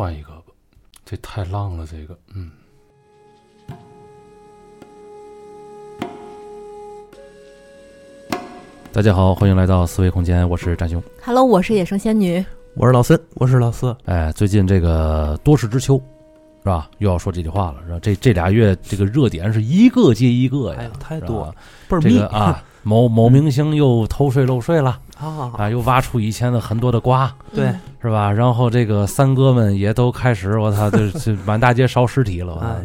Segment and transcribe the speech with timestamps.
[0.00, 0.44] 换一个吧，
[1.04, 2.50] 这太浪了，这个，嗯。
[8.90, 11.02] 大家好，欢迎来到思维空间，我是战兄。
[11.22, 12.42] Hello，我是野生仙女。
[12.76, 16.00] 我是老孙，我是老四，哎，最近这个多事之秋，
[16.60, 16.88] 是吧？
[16.96, 17.98] 又要说这句话了，是吧？
[18.00, 21.54] 这这俩月这个热点是一个接一个呀哎，，太多了，
[21.90, 25.52] 倍儿密这个啊，某某明星又偷税漏税了 啊！
[25.58, 28.32] 啊，又挖出以前的很多的瓜，对，嗯是吧？
[28.32, 32.76] 然后这个三哥们也都开始，我操，这这满大街烧尸体了，我操，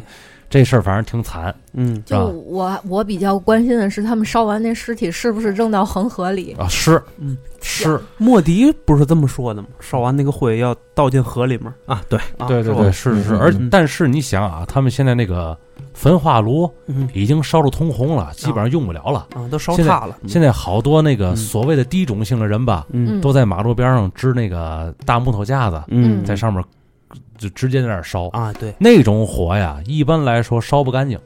[0.55, 1.54] 这事儿反正挺惨。
[1.73, 6.55] 嗯，就我我比较关心的是，他们烧完那尸体是不是扔到恒河里？
[6.58, 9.68] 啊，是，嗯，是，莫迪不是这么说的吗？
[9.81, 13.34] 烧完那个灰要倒进河里面啊，对，啊，对对对，是是是。
[13.36, 15.58] 嗯而嗯但是你想啊，他们现在那个
[15.94, 19.28] 焚化炉嗯已经烧得通红了，基本上用不了了。
[19.36, 20.16] 啊，都烧塌了。
[20.25, 26.64] 现在好多那个嗯所谓的低种姓的人吧，嗯都在马路边上支那个大木头架子，嗯，在上面
[27.38, 28.28] 就直接在那儿烧。
[28.30, 31.19] 啊，对，那种火呀，一般来说烧不干净，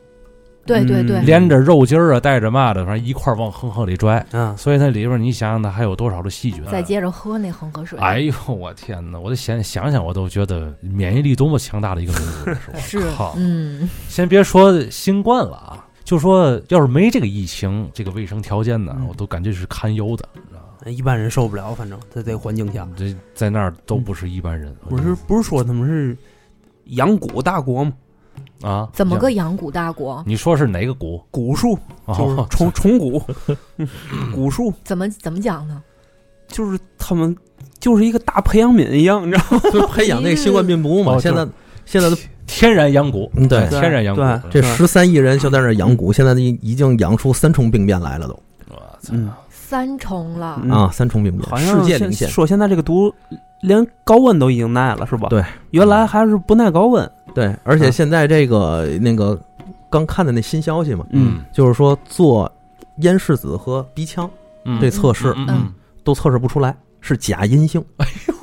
[0.66, 4.24] 对对对，嗯连着肉筋儿啊，带着嘛的，反正一块儿往恒河里拽。
[4.32, 6.72] 嗯，所以那里边你想想，它还有多少的细菌啊？
[6.72, 7.98] 再接着喝那恒河水。
[8.00, 9.20] 哎呦，我天哪！
[9.20, 13.34] 我得想想想，我都觉得免疫力多么强大的一个民族， 是我靠！
[13.38, 20.28] 嗯，先别说新冠了啊，就说要是没这个疫情，这个卫生条件呢，嗯我都感觉是堪忧的。
[20.86, 26.18] 一般人受不了，反正在这个环境下，这在那儿都不是一般人，不是不是说他们是
[26.86, 27.94] 养蛊大国吗？
[28.62, 28.90] 啊？
[28.94, 30.24] 怎么个养蛊大国？
[30.26, 31.22] 你说是哪个蛊？
[31.32, 31.78] 蛊术
[32.08, 33.22] 就是哦 虫虫蛊，
[34.34, 35.82] 蛊术怎么怎么讲呢？
[36.48, 37.36] 就是他们
[37.80, 39.62] 就是一个大培养皿一样， 你知道吗？
[39.72, 41.14] 就培养那个新冠病毒嘛。
[41.14, 41.48] 哦现在
[41.86, 42.16] 现在都
[42.48, 44.42] 天然养蛊，嗯对天然养蛊。
[44.50, 49.14] 这十三亿人就在那养蛊，现在已已经养出三重病变来了都我操！
[49.70, 50.60] 嗯，三重了。
[50.64, 52.28] 嗯啊，三重病变，好像现世界领先。
[52.28, 53.14] 说现在这个毒
[53.62, 55.30] 连高温都已经耐了，是吧？
[55.30, 57.10] 对，原来还是不耐高温。
[57.36, 59.40] 对，而且啊现在这个那个
[59.90, 62.52] 刚看的那新消息嘛，嗯，就是说做
[62.98, 64.30] 咽拭子和鼻腔
[64.66, 67.84] 嗯这测试嗯嗯都测试不出来，是假阴性。
[67.98, 68.34] 哎呦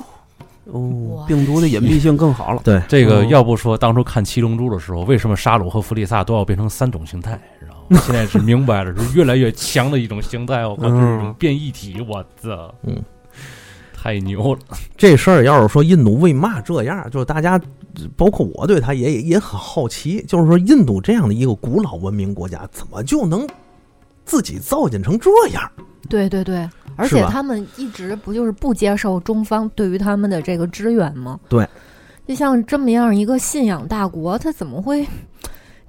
[0.71, 2.61] 哦哇，病毒的隐蔽性更好了。
[2.63, 7.39] 对，这个哦要不说当初看《七龙珠》的时候，为什么沙鲁和弗利萨都要变成三种形态？
[7.59, 7.76] 知道吗？
[8.05, 10.65] 现在是明白了，是越来越强的一种形态。
[10.65, 12.95] 我靠，这嗯种变异体，我操，嗯，
[13.93, 14.59] 太牛了。
[14.95, 17.59] 这事儿要是说印度为嘛这样，就是大家，
[18.15, 23.47] 包括我对他也也很好奇，就是说印度这样的一个古老文明国家，怎么就能
[24.25, 25.71] 自己造进成这样？
[26.09, 31.39] 对对对，而且他们一直不就是不接受中方对于他们的这个支援吗？
[31.49, 31.67] 对，
[32.27, 35.05] 就像这么样一个信仰大国，他怎么会？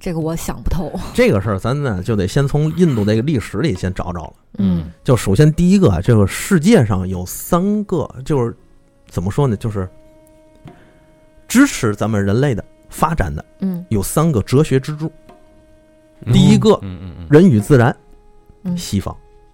[0.00, 0.92] 这个我想不透。
[1.12, 4.32] 这个事儿咱呢就得先从印度这个历史里先找找了。
[4.58, 4.90] 嗯。
[5.02, 8.56] 就首先第一个啊，这个世界上有三个，就是
[9.08, 9.88] 怎么说呢，就是
[11.48, 13.84] 支持咱们人类的发展的嗯。
[13.88, 15.10] 有三个哲学支柱：
[16.32, 17.94] 第一个嗯嗯嗯，人与自然，
[18.62, 18.76] 嗯。
[18.76, 19.12] 西方；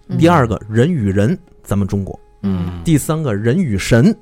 [0.08, 0.18] 嗯。
[0.18, 2.82] 第二个人与人，咱们中国；嗯。
[2.84, 4.14] 第三个人与神，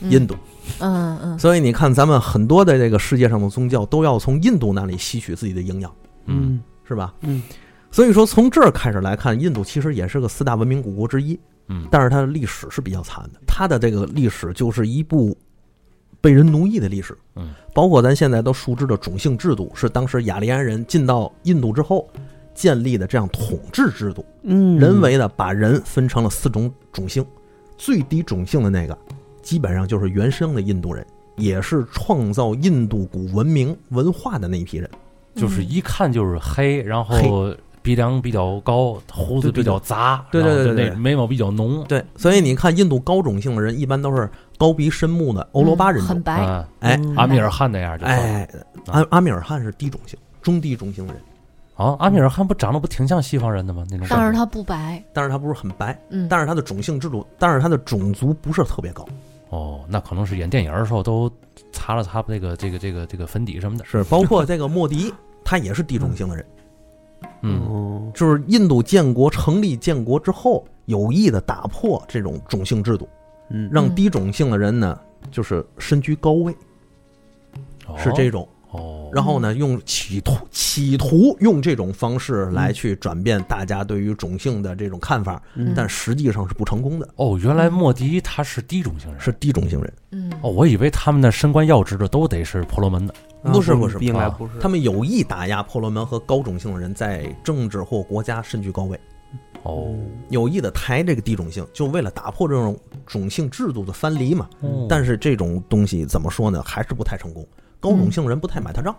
[0.00, 0.10] 嗯。
[0.10, 0.34] 印度。
[0.80, 1.38] 嗯嗯。
[1.38, 5.92] 所以你看，咱们很多的这个世界上的宗教都要从印度那里吸取自己的营养，
[6.26, 6.60] 嗯。
[6.84, 7.14] 是吧？
[7.20, 7.42] 嗯。
[7.90, 11.86] 所以说，从这儿开始来看，印度其实也是个四大文明古国之一，嗯。
[11.90, 13.40] 但是它的历史是比较惨的。
[13.46, 15.36] 它的这个历史就是一部
[16.20, 22.08] 被人奴役的历史，嗯，包括咱现在都熟知的种姓制度，是当时雅利安人进到印度之后
[22.54, 27.24] 建立的这样统治制度，嗯，人为的把人分成了四种种姓，
[27.76, 28.98] 最低种姓的那个，
[29.48, 31.02] 基本上就是原生的印度人，
[31.36, 34.90] 也是创造印度古文明文化的那一批人。
[35.34, 37.50] 就是一看就是黑，然后
[37.80, 46.08] 鼻梁比较高，胡子比较杂，对对对对眉毛比较浓，对，所以你看，印度高种姓的人一般都是高鼻深目的欧罗巴人种。
[46.08, 46.44] 很白。
[46.44, 48.46] 啊，哎嗯阿米尔汗那样就哎，
[48.88, 51.22] 阿阿米尔汗是低种姓，中低种姓的人，
[51.76, 53.82] 啊，阿米尔汗不长得不挺像西方人的吗？
[53.88, 55.02] 那种但是他不白。
[55.14, 59.06] 但是他不是很白，嗯，但是他的种姓制度，但是他的种族不是特别高，
[59.50, 61.30] 哦，那可能是演电影的时候都
[61.72, 65.12] 擦了擦这个这个这个这个粉底什么的，是包括这个莫迪，
[65.44, 66.46] 他也是低种姓的人。
[67.42, 67.60] 嗯。
[67.66, 73.08] 哦，就是印度建国成立建国之后，有意的打破这种种姓制度，
[73.50, 75.00] 嗯，让低种姓的人呢，
[75.30, 76.54] 就是身居高位，
[77.96, 78.46] 是这种。
[78.70, 85.72] 哦，然后呢，用企图企图用这种方式来去转变大家对于种姓的这种看法，嗯。
[85.74, 89.92] 但实际上是不成功的，哦，原来莫迪他是低种姓人，是低种姓人。
[90.10, 90.32] 嗯。
[90.42, 99.00] 哦，我以为他们的升官要职的都得是婆罗门的，啊不是不是啊应该不是，他们有意打压婆罗门和高种姓的人在政治或国家身居高位。
[99.64, 99.92] 哦，
[100.28, 104.48] 有意的抬这个低种姓，就为了打破这种种姓制度的藩篱嘛。
[104.60, 107.46] 哦但是这种东西怎么说呢，还是不太成功，
[107.80, 108.94] 高种姓人不太买他账，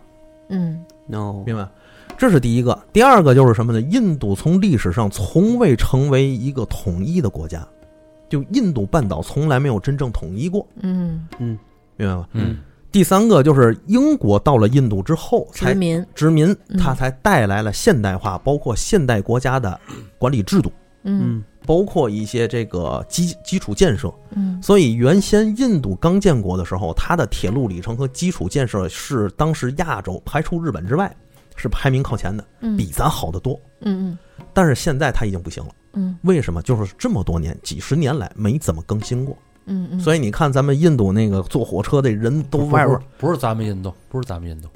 [0.49, 0.83] 嗯。
[1.11, 1.67] 哦，明白？
[2.17, 3.79] 这是第一个，第二个就是什么呢？
[3.81, 7.65] 印度从历史上从未成为一个统一的国家，
[8.27, 11.25] 就印度半岛从来没有真正统一过，嗯。
[11.39, 11.57] 嗯，
[11.95, 12.27] 明白吗？
[12.33, 12.57] 嗯。
[12.91, 16.77] 第三个就是英国到了印度之后才殖民，殖民，嗯。
[16.77, 19.79] 它才带来了现代化，包括现代国家的
[20.17, 20.71] 管理制度，
[21.03, 21.37] 嗯。
[21.37, 24.11] 嗯包括一些这个基基础建设。
[24.31, 24.59] 嗯。
[24.59, 31.15] 所以原先印度刚建国的时候，它的铁路里程和基础建设是当时亚洲排除日本之外
[31.55, 33.59] 是排名靠前的，嗯，比咱好得多。
[33.81, 34.17] 嗯
[34.51, 36.17] 但是现在它已经不行了，嗯。
[36.23, 36.59] 为什么？
[36.63, 39.37] 就是这么多年、几十年来没怎么更新过。
[39.71, 44.67] 嗯嗯，所以你看，咱们印度那个坐火车的人都外边不是不是咱们印度，不是咱们印度，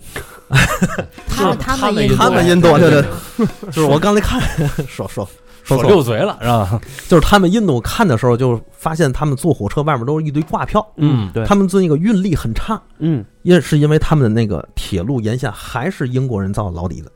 [1.28, 3.04] 他们他们印印度他们印度对对，
[3.74, 4.40] 就是我刚才看
[4.88, 5.28] 说说
[5.64, 6.82] 说说错了，溜嘴了是吧？
[7.08, 13.26] 就是他们印度看的时候，就发现他们坐火车外面都是一堆挂票，嗯对，他们做那个运力很差，嗯。
[13.44, 17.12] 也是因为他们的那个铁路沿线还是英国人造的老底子，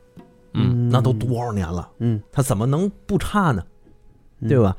[0.54, 0.88] 嗯。
[0.90, 3.62] 那都多少年了，嗯，他怎么能不差呢？
[4.40, 4.48] 嗯。
[4.48, 4.76] 对吧？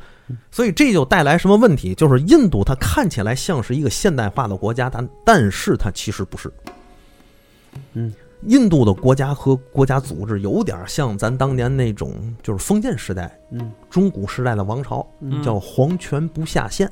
[0.52, 1.94] 所以这就带来什么问题？
[1.96, 6.52] 就是印度它看起来像是一个现代化的国家，但但是它其实不是。
[7.94, 8.14] 嗯，
[8.44, 15.44] 印度的国家和国家组织有点像咱当年那种，就是封建时代、嗯中古时代的王朝，嗯。
[15.44, 16.90] 叫皇权不下县，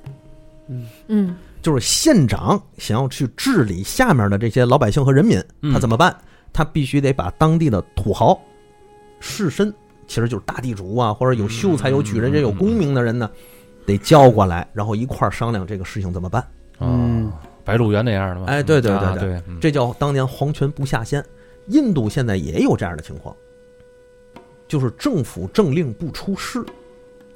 [0.68, 0.86] 嗯。
[1.08, 1.36] 嗯。
[1.62, 5.72] 就是县长想要去治理下面的这些老百姓和人民，嗯。
[5.72, 6.16] 他怎么办？
[6.52, 8.38] 他必须得把当地的土豪、
[9.20, 9.72] 士绅，
[10.06, 13.30] 其实就是大地主啊，或者有秀才、有举人、嗯有功名的人呢，
[13.86, 16.46] 得叫过来，然后一块儿商量这个事情怎么办。
[16.82, 17.28] 嗯。
[17.28, 18.48] 啊，白鹿原那样的吗？
[18.48, 21.24] 哎对对对啊对这叫当年皇权不下县。
[21.68, 23.36] 印度现在也有这样的情况，
[24.68, 26.60] 就是政府政令不出市，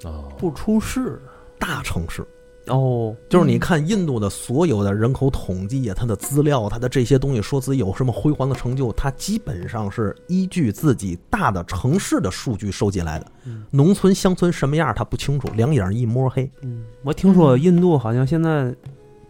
[0.03, 1.21] 啊不出市
[1.59, 2.25] 大城市。
[2.67, 13.25] 哦，就是你看印度的所有的人口统计啊，它的资料，它的这些东西，说自己有什么辉煌的成就，它基本上是依据自己大的城市的数据收集来的。
[13.45, 16.49] 嗯农村、乡村什么样他不清楚，两眼一摸黑。
[16.61, 18.73] 嗯，我听说印度好像现在，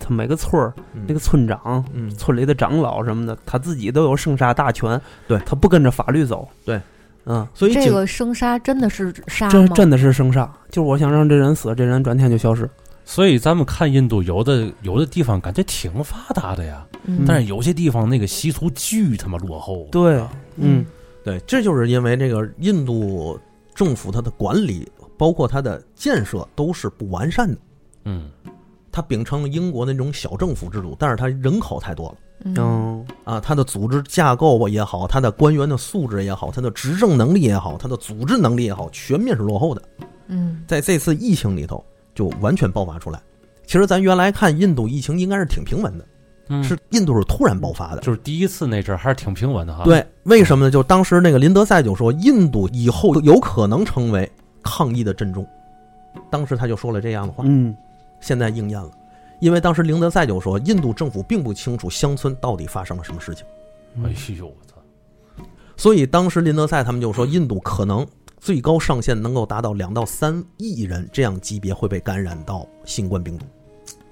[0.02, 0.74] 他每个村儿
[1.08, 5.40] 那个村长、嗯，村里的长老什么的，他自己都有生杀大权，对。
[5.46, 6.82] 他不跟着法律走，对，
[7.26, 9.52] 嗯，所以这个生杀真的是杀吗？
[9.52, 12.70] 这真的是生杀，就是我想让这人死，这人转天就消失，
[13.06, 17.24] 所以咱们看印度有的有的地方感觉挺发达的呀，嗯。
[17.28, 19.88] 但是有些地方那个习俗巨他妈落后。
[19.92, 20.22] 对，
[20.56, 20.86] 嗯。
[21.24, 23.40] 对，这就是因为这个印度
[23.76, 27.58] 政府它的管理，包括它的建设都是不完善的。
[28.06, 28.32] 嗯
[28.92, 32.16] 它秉承了英国的那种小政府制度，但是它人口太多了。
[32.44, 39.82] 嗯嗯啊，它的组织架构也好，它的官员的素质也好，它的执政能力也好，它的组织能力也好，全面是落后的。
[40.28, 41.84] 嗯在这次疫情里头，
[42.16, 43.22] 就完全爆发出来。
[43.66, 46.06] 其实咱原来看印度疫情应该是挺平稳的，
[46.50, 48.02] 嗯，是印度是突然爆发的。
[48.02, 50.72] 就是第一次那阵儿还是挺平稳的哈。，对，为什么呢？
[50.72, 54.30] 就当时那个林德赛就说，印度以后有可能成为
[54.64, 55.48] 抗疫的震中。
[56.30, 57.76] 当时他就说了这样的话，嗯
[58.22, 58.90] 现在应验了。
[59.42, 63.44] 因为当时林德赛就说，印度政府并不清楚乡村到底发生了什么事情。
[64.06, 65.44] 哎呦我操，
[65.76, 73.46] 所以当时林德赛他们就说，印度可能最高上限能够达到两到三亿人这样级别会被感染到新冠病毒，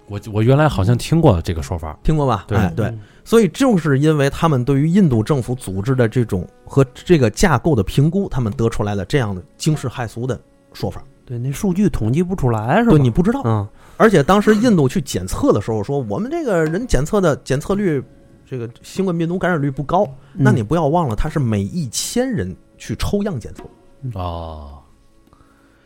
[0.08, 1.98] 我我原来好像听过这个说法。
[2.04, 2.46] 听过吧？
[2.48, 2.94] 对哎，对。
[3.24, 10.42] 所以就是因为他们对于印度政府组织的这种和这个架构的评估，他们得出来了这样的惊世骇俗的
[10.74, 11.04] 说法。
[11.24, 12.90] 对，那数据统计不出来是吧？
[12.90, 13.68] 对你不知道，嗯
[14.00, 18.02] 而且当时印度去检测的时候说，我们这个人检测的检测率，
[18.46, 20.06] 这个新冠病毒感染率不高。
[20.36, 23.66] 嗯那你不要忘了，它是每一千人去抽样检测。
[24.14, 24.80] 哦，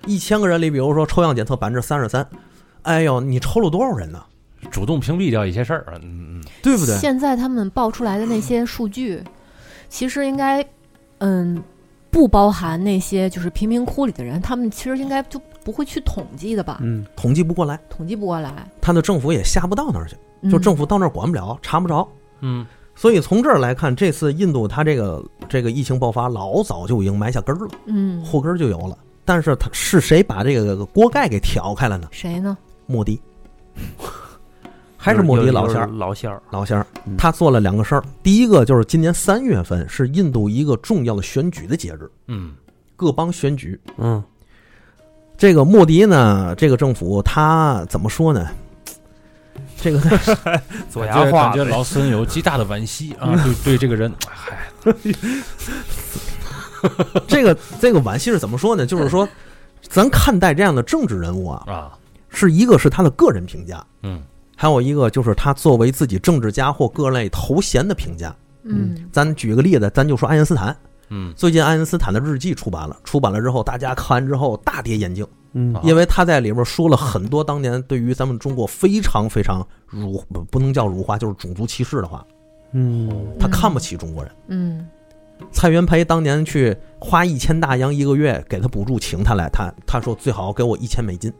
[0.05, 2.23] 一千个人里，比如说抽样检测百分之三十三，
[2.83, 4.23] 哎呦，你抽了多少人呢？
[4.69, 6.95] 主动屏蔽掉一些事儿啊，嗯嗯，对不对？
[6.97, 9.23] 现在他们报出来的那些数据，
[9.89, 10.63] 其实应该，
[11.17, 11.61] 嗯，
[12.11, 16.79] 不包含那些就是贫民窟里的人，他们其实应该就不会去统计的吧？
[16.81, 22.07] 嗯统计不过来，统计不过来，他的政府也下不到那儿去，嗯就政府到那儿管不了，查不着。
[22.41, 22.65] 嗯，
[22.95, 28.97] 所以从这儿来看，这次印度它这个这个疫情爆发老早就已经埋下根儿了，嗯，后根儿就有了。
[29.25, 32.07] 但是他是谁把这个锅盖给挑开了呢？
[32.11, 32.57] 谁呢？
[32.85, 33.21] 莫迪，
[34.97, 38.03] 还是莫迪老仙儿儿，老仙儿，老仙儿嗯，他做了两个事儿。
[38.21, 42.53] 第一个就是今年三月份是印度一个重要的选举的节日，嗯，
[42.97, 43.79] 各邦选举。
[43.97, 44.21] 嗯
[45.37, 48.47] 这个莫迪呢，这个政府他怎么说呢？
[49.81, 49.99] 这个
[50.89, 54.57] 左牙话感觉老孙有极大的惋惜啊， 对对这个人，嗨，
[57.27, 58.85] 这个这个惋惜是怎么说呢？
[58.85, 59.27] 就是说，
[59.81, 61.91] 咱看待这样的政治人物啊，啊，
[62.29, 64.21] 是一个是他的个人评价，嗯
[64.55, 68.33] 还有一个就是他作为自己政治家或各类头衔的评价。
[68.65, 70.73] 嗯咱举个例子，咱就说爱因斯坦。
[71.15, 82.25] 嗯最近爱因斯坦的日记出版了，出版了之后，大家看完之后大跌眼镜，嗯啊因为他在里边说了很多当年对于咱们中国非常非常辱不不能叫辱华，就是种族歧视的话，
[82.71, 84.31] 嗯他看不起中国人。
[84.47, 84.87] 嗯
[85.51, 91.31] 蔡元培当年去花一千大洋一个月给他补助，请他来，他他说最好给我一千美金，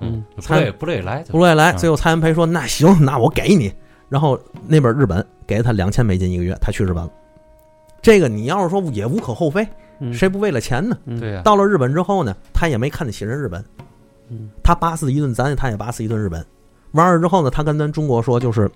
[0.00, 0.42] 嗯，不
[0.80, 1.72] 不累来，不乐意来。
[1.72, 3.72] 嗯最后蔡元培说那行，那我给你。
[4.08, 7.10] 然后那边日本给了他两千美金一个月，他去日本了。
[8.04, 9.66] 这个你要是说也无可厚非，
[9.98, 10.94] 嗯谁不为了钱呢？
[11.06, 13.64] 嗯对呀，到了日本之后呢，他也没看得起人日本，
[14.28, 16.44] 嗯他八四一顿咱，他也八四一顿日本。
[16.92, 18.70] 完了之后呢，他跟咱中国说，就是，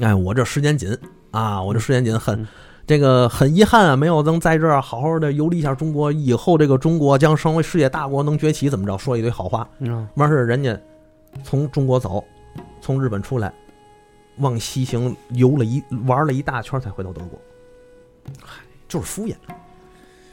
[0.00, 0.94] 哎，我这时间紧
[1.30, 2.46] 啊，我这时间紧，很嗯
[2.86, 8.98] 这个很遗憾啊，没有能在这儿好好的游历一下中国，以后这个中国将成为世界大国，能崛起，怎么着？
[8.98, 9.66] 说一堆好话。
[9.78, 10.78] 嗯完事儿人家
[11.42, 12.22] 从中国走，
[12.82, 13.50] 从日本出来，
[14.36, 17.40] 往西行游了一玩了一大圈，才回到德国。
[18.42, 19.34] 嗨，就是敷衍，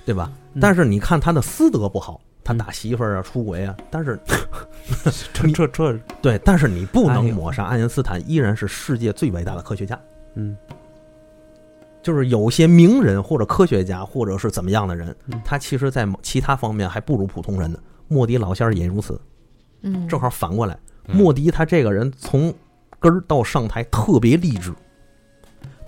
[0.05, 0.31] 对吧？
[0.53, 0.59] 嗯。
[0.61, 4.19] 但是你看他的私德不好，他打媳妇儿啊、出轨啊，但是
[5.33, 9.99] 这这这对，但是你不能抹杀爱因斯坦依然是世界最伟大的科学家。
[10.35, 10.55] 嗯。
[12.01, 17.79] 就是有些名人或者科学家或者是怎么样的人嗯，他其实在某其他方面还不如普通人呢。
[18.09, 19.19] 莫迪老先生也如此，
[19.83, 21.15] 嗯，正好反过来，嗯。
[21.15, 22.53] 莫迪他这个人从
[22.99, 24.73] 根儿到上台特别励志，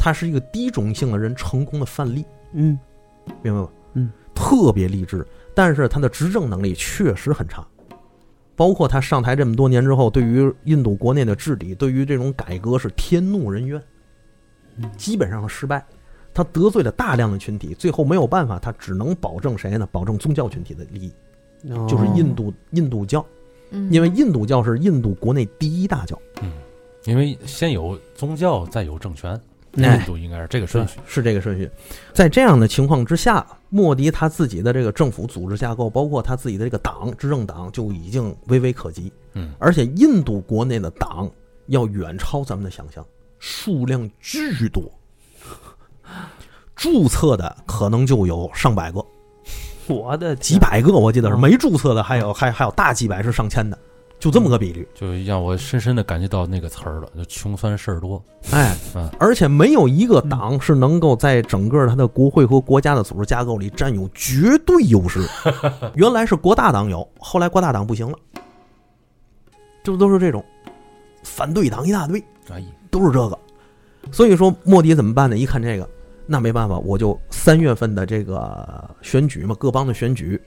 [0.05, 2.77] 他是一个低种姓的人成功的范例，嗯。
[3.41, 3.71] 明白吧？
[3.95, 7.65] 嗯，特别励志，但是他的执政能力确实很差。
[8.55, 13.81] 包括他上台这么多年之后，对于印度国内的治理，对于这种改革是天怒人怨，
[14.77, 14.87] 嗯。
[14.95, 15.83] 基本上是失败。
[16.35, 19.89] 他得罪了大量的群体，最后没有办法，他只能保证谁呢？
[19.91, 21.87] 保证宗教群体的利益，哦。
[21.89, 23.25] 就是印度印度教，
[23.71, 23.91] 嗯。
[23.91, 26.15] 因为印度教是印度国内第一大教。
[26.43, 26.51] 嗯，
[27.05, 29.39] 因为先有宗教，再有政权，哎
[29.75, 30.99] 印度应该是这个顺序。
[31.05, 31.69] 是这个顺序。
[32.13, 39.11] 在这样的情况之下，莫迪他自己的这个政府组织架构，包括他自己的这个党执政党，就已经微微可及。
[39.33, 39.53] 嗯。
[39.59, 41.29] 而且印度国内的党
[41.67, 43.05] 要远超咱们的想象，
[43.39, 44.83] 数量巨多，
[46.75, 49.03] 注册的可能就有上百个、
[49.87, 51.35] 我的几百个，我记得是。
[51.35, 51.39] 嗯。
[51.39, 53.77] 没注册的，还有还还有大几百是上千的，
[54.19, 54.87] 就这么个比率。
[54.95, 58.21] 就让我深深的感觉到那个词儿了，就穷酸事儿多。
[58.51, 65.25] 哎嗯，而且没有一个党是能够在整个它的国会和国家的组织架构里占有绝对优势。
[65.95, 68.17] 原来是国大党有，后来国大党不行了，
[69.83, 70.43] 这不都是这种
[71.23, 73.37] 反对党一大堆，哎，都是这个。
[74.11, 75.35] 所以说莫迪怎么办呢？
[75.35, 75.89] 一看这个，
[76.27, 80.39] 那没办法，我就三月份的这个选举嘛，各邦的选举，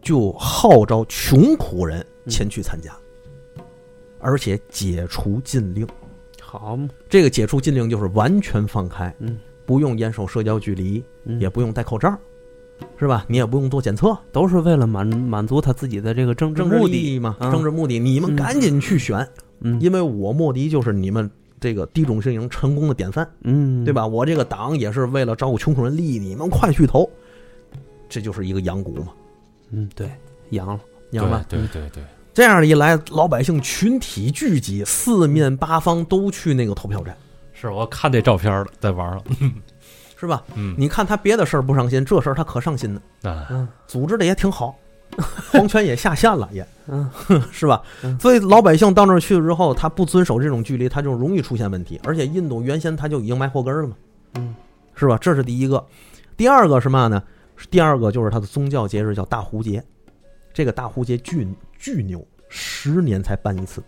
[0.00, 2.90] 就号召穷苦人前去参加，
[4.22, 5.86] 而且解除禁令。
[6.40, 11.40] 好嘛，这个解除禁令就是完全放开，嗯，不用严守社交距离，嗯。
[11.40, 12.16] 也不用戴口罩，
[12.98, 13.24] 是吧？
[13.28, 17.50] 你也不用做检测，都是为了满满足他自己的这个政治政治目的，嘛，嗯。
[17.50, 18.36] 政治目的，你们嗯。
[18.36, 19.26] 赶紧去选，
[19.60, 19.80] 嗯。
[19.80, 23.92] 因为我莫迪就是你们这个低种姓营成功的典范，嗯，对？
[23.92, 24.06] 吧？
[24.06, 27.08] 我这个党也是为了照顾穷苦人利益，你们快去投，
[28.08, 29.12] 这就是一个养蛊嘛，
[29.70, 30.10] 嗯，对，
[30.50, 31.46] 阳了，明白吧？
[31.48, 37.16] 对对对对，这样一来，老百姓群体聚集，四面八方都去那个投票站，
[37.52, 39.22] 是我看这照片了，在玩了。
[40.16, 40.42] 是吧？
[40.54, 43.00] 嗯，你看他别的事儿不上心，这事儿他可上心呢。
[43.22, 44.78] 啊，嗯组织的也挺好，
[45.50, 47.10] 皇权也下线了，也嗯
[47.50, 48.18] 是吧嗯？
[48.20, 52.00] 所以老百姓到那儿去了之后，他不遵守这种距离，他就容易出现问题。
[52.04, 53.96] 而且印度原先他就已经埋祸根儿了嘛，
[54.36, 54.54] 嗯，
[54.94, 55.18] 是吧？
[55.20, 55.84] 这是第一个。
[56.36, 57.22] 第二个是嘛呢？
[57.68, 59.82] 第二个就是他的宗教节日叫大壶节，
[60.54, 61.44] 这个大壶节巨
[61.82, 63.82] 巨牛，十年才办一次。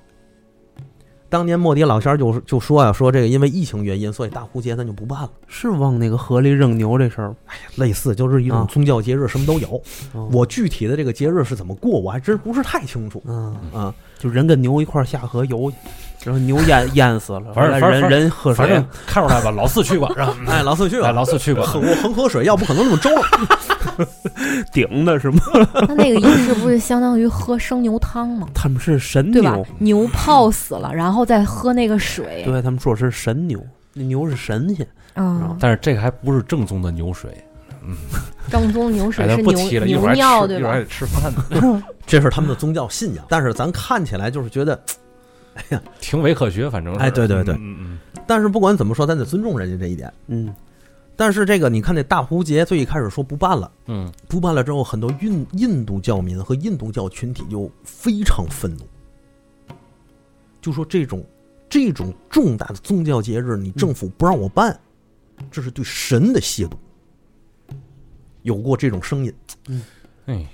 [1.29, 5.31] 当年莫迪老仙儿就就说呀、说这个因为疫情原因，所以大壶节咱就不办了。
[5.47, 7.37] 是往那个河里扔牛这事儿吗，
[7.77, 9.81] 类似就是一种啊宗教节日，什么都有。
[10.13, 13.95] 哦我具体的这个节日是怎么过，我还真不是太清楚嗯，啊。
[14.19, 15.77] 就人跟牛一块儿下河游去，
[16.25, 20.35] 然后牛淹淹死了，反正人反正人喝水反正，看出来吧，老四去过，是吧？
[20.49, 21.65] 哎，老四去哎，了，老四去过。
[21.65, 23.23] 恒我恒河水要不可能那么周了。
[24.73, 25.41] 顶的是吗？
[25.89, 28.49] 那那个仪式不是相当于喝生牛汤吗？
[28.55, 29.67] 他们是神对吧牛，？
[29.79, 32.43] 牛泡死了，然后再喝那个水。
[32.45, 33.61] 对他们说是神牛，
[33.93, 37.31] 那牛是神仙，嗯，但是这个还不是正宗的牛水，
[37.87, 37.95] 嗯
[38.51, 39.43] 正宗牛水哎，是
[39.85, 41.31] 牛尿，对吧吃一会儿还？
[41.31, 44.79] 得吃饭呢，这是他们的宗教信仰，但是咱看起来就是觉得，
[46.01, 47.01] 挺伪科学，反正是。
[47.01, 47.55] 哎对对对。
[47.55, 50.13] 嗯嗯但是不管怎么说，咱得尊重人家这一点。
[50.29, 50.55] 嗯。
[51.17, 54.11] 但是这个你看那大壶节最一开始说不办了，嗯。
[54.29, 58.85] 不办了之后，很多印印度教民和印度教群体就非常愤怒，
[60.61, 61.25] 就说这种
[61.69, 64.79] 这种重大的宗教节日，你政府不让我办，
[65.51, 66.73] 这是对神的亵渎。
[68.43, 69.33] 有过这种声音，
[69.69, 69.83] 嗯。
[70.27, 70.47] 哎，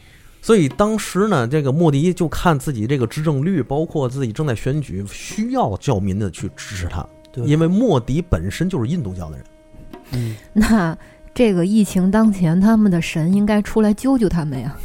[0.42, 9.46] 所以当时呢，这个莫迪就看自己这个执政率，包括自己正在选举，需要教民的去支持他，对因为莫迪本身就是印度教的人。
[10.12, 10.96] 嗯，那
[11.34, 14.76] 这个疫情当前，他们的神应该出来救救他们呀。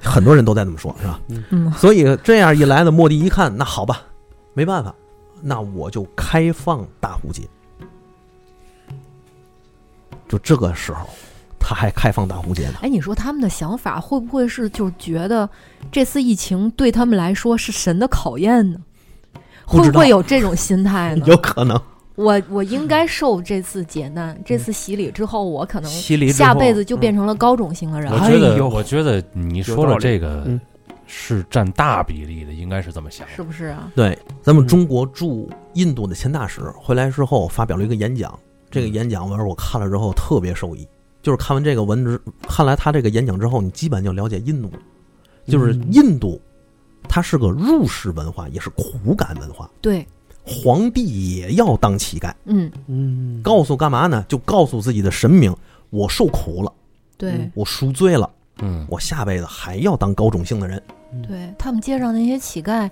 [0.00, 1.20] 很多人都在这么说，是吧？
[1.50, 4.02] 嗯，所以这样一来呢，莫迪一看，那好吧，
[4.52, 4.94] 没办法，
[5.40, 7.42] 那我就开放大壶节。
[10.28, 11.08] 就这个时候，
[11.66, 12.74] 他还开放大壶节呢。
[12.82, 15.48] 哎，你说他们的想法会不会是就是觉得
[15.90, 18.78] 这次疫情对他们来说是神的考验呢？
[19.66, 21.24] 不会不会有这种心态呢？
[21.26, 21.80] 有可能，
[22.16, 30.60] 我我应该受这次劫难、这次洗礼之后，我可能洗礼下辈子就变嗯成了高种姓的人了，我觉得，哎呦我觉得你说的这个嗯
[31.06, 33.26] 是占大比例的，应该是这么想。
[33.34, 33.90] 是不是啊？
[33.96, 38.38] 对，咱们中国驻印度的前大使回来之后发表了一个演讲，
[38.70, 40.86] 这个演讲文我看了之后特别受益。
[41.24, 44.78] 就是看完这个文之，看来他这个演讲之后，你基本就了解印度了。
[45.46, 46.40] 就是嗯印度，
[47.08, 49.68] 它是个入世文化，也是苦感文化。
[49.80, 50.06] 对，
[50.42, 54.24] 皇帝也要当乞丐，嗯，嗯，告诉干嘛呢？
[54.28, 55.54] 就告诉自己的神明，
[55.90, 56.72] 我受苦了，
[57.18, 58.30] 对嗯我赎罪了，
[58.62, 60.82] 嗯，我下辈子还要当高种姓的人。
[61.28, 62.90] 对，他们街上那些乞丐，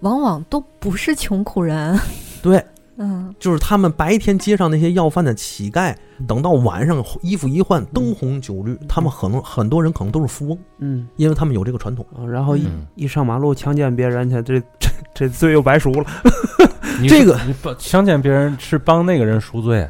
[0.00, 1.98] 往往都不是穷苦人。
[2.42, 2.64] 对，
[3.02, 5.92] 嗯，就是他们白天街上那些要饭的乞丐，
[6.28, 12.06] 等到晚上衣服一换，灯红酒绿，他们可能很多人可能都是富翁，嗯，因为他们有这个传统。
[12.14, 12.86] 啊然后一嗯。
[12.94, 16.06] 一上马路强奸别人去，这这这罪又白赎了。
[17.08, 19.88] 这个你帮强奸别人是帮那个人赎罪，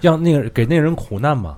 [0.00, 1.56] 让那个给那个人苦难嘛，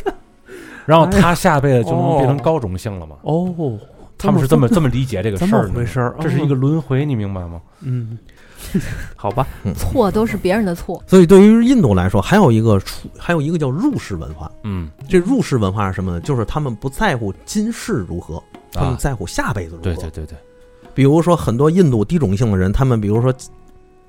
[0.86, 3.16] 然后他下辈子就能变成高种姓了嘛？
[3.22, 3.78] 哦，
[4.16, 7.60] 他们是这么这么理解这个事儿的，么回事儿，这是一个哦轮回，你明白吗？
[7.80, 8.16] 嗯，
[9.16, 11.02] 好吧，错都是别人的错。
[11.06, 14.50] 所以对于印度来说，还有一个出，还有一个叫入世文化。
[14.62, 16.20] 嗯，这入世文化是什么呢？
[16.20, 19.82] 就是他们不在乎今世如何，他们啊，在乎下辈子如何。
[19.82, 20.38] 对对对对，
[20.94, 23.32] 比如说很多印度低种姓的人，他们比如说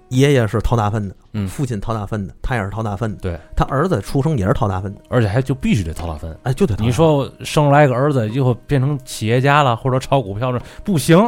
[0.10, 6.38] 爷爷是掏大粪的，嗯父亲掏大粪的，他也是掏大粪的，对，他儿子出生也是掏大粪的，而且还就必须得掏大粪。
[6.44, 11.20] 哎，就得掏大粪你说生出来个儿子以后变成企业家了，或者炒股票了，不行。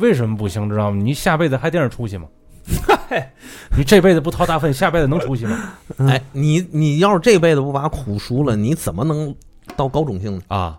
[0.00, 0.68] 为什么不行？
[0.68, 1.00] 知道吗？
[1.02, 2.26] 你下辈子还惦着出息吗？
[3.76, 5.58] 你这辈子不掏大粪，下辈子能出息吗？
[5.98, 9.34] 哎，你你要是这辈子不把苦赎了，你怎么能
[9.76, 10.42] 到高种姓呢？
[10.48, 10.78] 啊，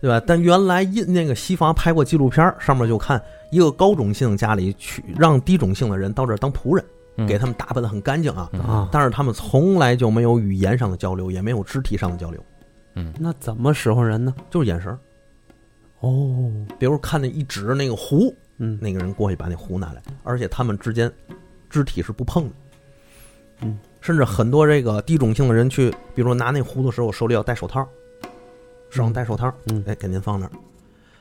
[0.00, 0.22] 对吧？
[0.26, 6.84] 但原来印那个西方拍过纪录片儿，上面就看一个高种姓家里去让低种姓的人到这儿当仆人，
[7.16, 12.42] 嗯给他们打扮的很干净啊，嗯啊，但是他们从来就没有语言上的交流，也没有肢体上的交流，
[12.96, 14.34] 嗯那怎么使唤人呢？
[14.50, 14.98] 就是眼神儿。
[16.00, 21.12] 哦，比如看那一指那个壶，嗯，那个人过去把那壶拿来，而且他们之间
[21.68, 22.54] 肢体是不碰的。
[23.62, 27.86] 嗯，甚至很多这个低种姓的人去，比如说拿那壶的时候，手里要戴手套，
[28.90, 30.52] 手上戴手套，嗯哎，给您放那儿。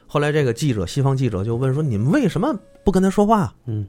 [0.07, 3.87] 后来这个记者，西方记者就问说：“你们为什么不跟他说话嗯，？”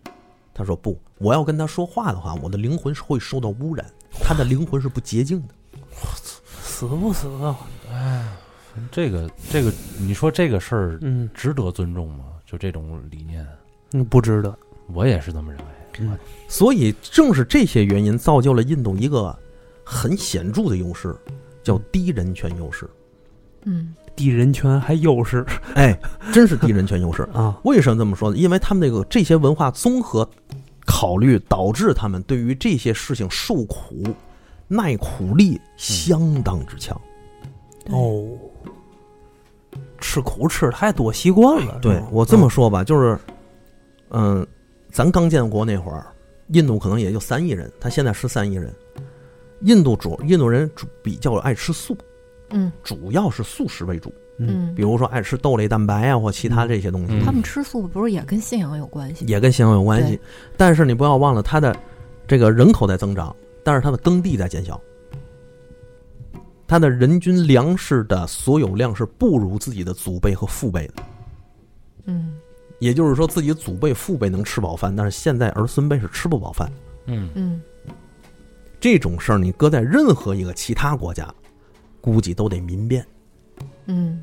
[0.54, 3.84] 他说：“不，我要跟他说话的话，我的灵魂是会受到污染，
[4.20, 5.54] 他的灵魂是不洁净的。
[5.72, 7.58] 我操死不死啊？
[8.90, 12.24] 这个这个，你说这个事儿嗯值得尊重吗？
[12.46, 13.46] 就这种理念，
[13.92, 14.56] 嗯，不值得。
[14.92, 15.66] 我也是这么认为。
[16.00, 19.36] 嗯所以正是这些原因，造就了印度一个
[19.84, 21.16] 很显著的优势，
[21.62, 22.90] 叫低人权优势。
[23.62, 25.96] 嗯，低人权还优势 哎，
[26.32, 27.22] 真是低人权优势。
[27.32, 28.36] 啊，为什么这么说呢？
[28.36, 30.28] 因为他们那个这些文化综合
[30.84, 34.02] 考虑，导致他们对于这些事情受苦、
[34.66, 37.00] 耐苦力相当之强。
[37.84, 38.36] 对哦，
[40.04, 41.78] 吃苦吃太多习惯了。
[41.80, 43.18] 对我这么说吧，就是，
[44.10, 44.46] 嗯、
[44.92, 46.04] 咱刚建国那会儿，
[46.48, 48.70] 印度可能也就三亿人，他现在十三亿人。
[49.62, 51.96] 印度主印度人主比较爱吃素，
[52.50, 57.14] 嗯主要是素食为主，嗯比，如说爱吃豆类蛋白啊或其他这些东西。
[57.14, 59.24] 嗯他们吃素不是也跟信仰有关系？
[59.24, 60.20] 也跟信仰有关系。
[60.54, 61.74] 但是你不要忘了，它的
[62.28, 64.78] 这个人口在增长，但是它的耕地在减小，
[66.66, 70.94] 它的人均粮食的所有量是不如自己的祖辈和父辈的。
[72.06, 72.34] 嗯
[72.80, 76.70] 也就是说，自己祖辈、父辈能吃饱饭，但是现在儿孙辈是吃不饱饭。
[77.06, 77.62] 嗯，嗯，
[78.78, 81.32] 这种事儿，你搁在任何一个其他国家，
[82.00, 83.06] 估计都得民变，
[83.86, 84.22] 嗯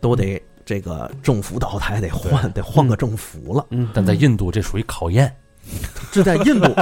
[0.00, 3.66] 都得这个政府倒台，得换，得换个政府了。
[3.70, 5.34] 嗯，但在印度这属于考验。
[6.12, 6.72] 这在印度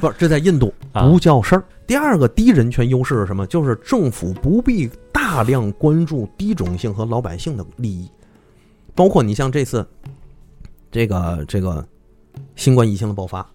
[0.00, 1.64] 不是这在印度啊不叫事儿。
[1.86, 3.46] 第二个低人权优势是什么？
[3.46, 8.08] 就是政府不必大量关注低种姓和老百姓的利益，
[8.94, 9.86] 包括你像这次
[10.90, 11.86] 这个这个
[12.56, 13.46] 新冠疫情的爆发，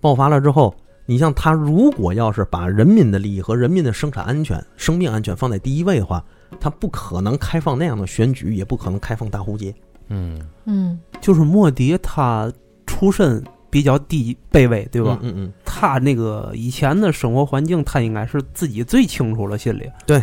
[0.00, 6.24] 爆发了之后，你像他如果要是把人民的利益和人民的生产安全、生命安全放在第一位的话，
[6.58, 9.74] 他不可能开放那样的选举，也不可能开放大湖街。
[10.08, 12.52] 嗯嗯就是莫迪他
[12.86, 15.18] 出身比较低卑微，对吧？
[15.22, 19.90] 嗯嗯他那个以前的生活环境，他应该是自己最清楚了，心里。
[20.06, 20.22] 对，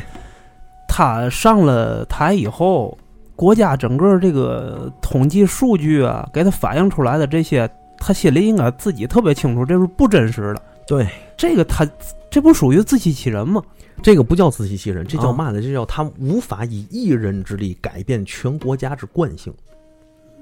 [0.88, 2.98] 他上了台以后，
[3.36, 10.62] 国家整个这个统计数据啊，给他反映出来的这些，他心里应该自己特别清楚，这是不真实的。
[10.88, 11.88] 对，这个他
[12.30, 13.62] 这不属于自欺欺人吗？
[14.02, 15.62] 这个不叫自欺欺人，这叫啊嘛呢？
[15.62, 19.54] 这叫他无法以一人之力改变全国家之惯性。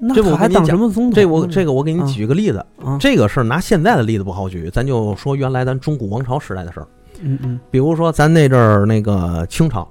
[0.04, 1.12] 那这我还当什么总统？
[1.12, 6.88] 这我这个我给你啊举个例子，啊，这个事儿拿现在的例子不好举，咱就说原来咱中古王朝时代的事儿。
[7.20, 9.88] 嗯嗯，比如说咱那阵儿那个清朝，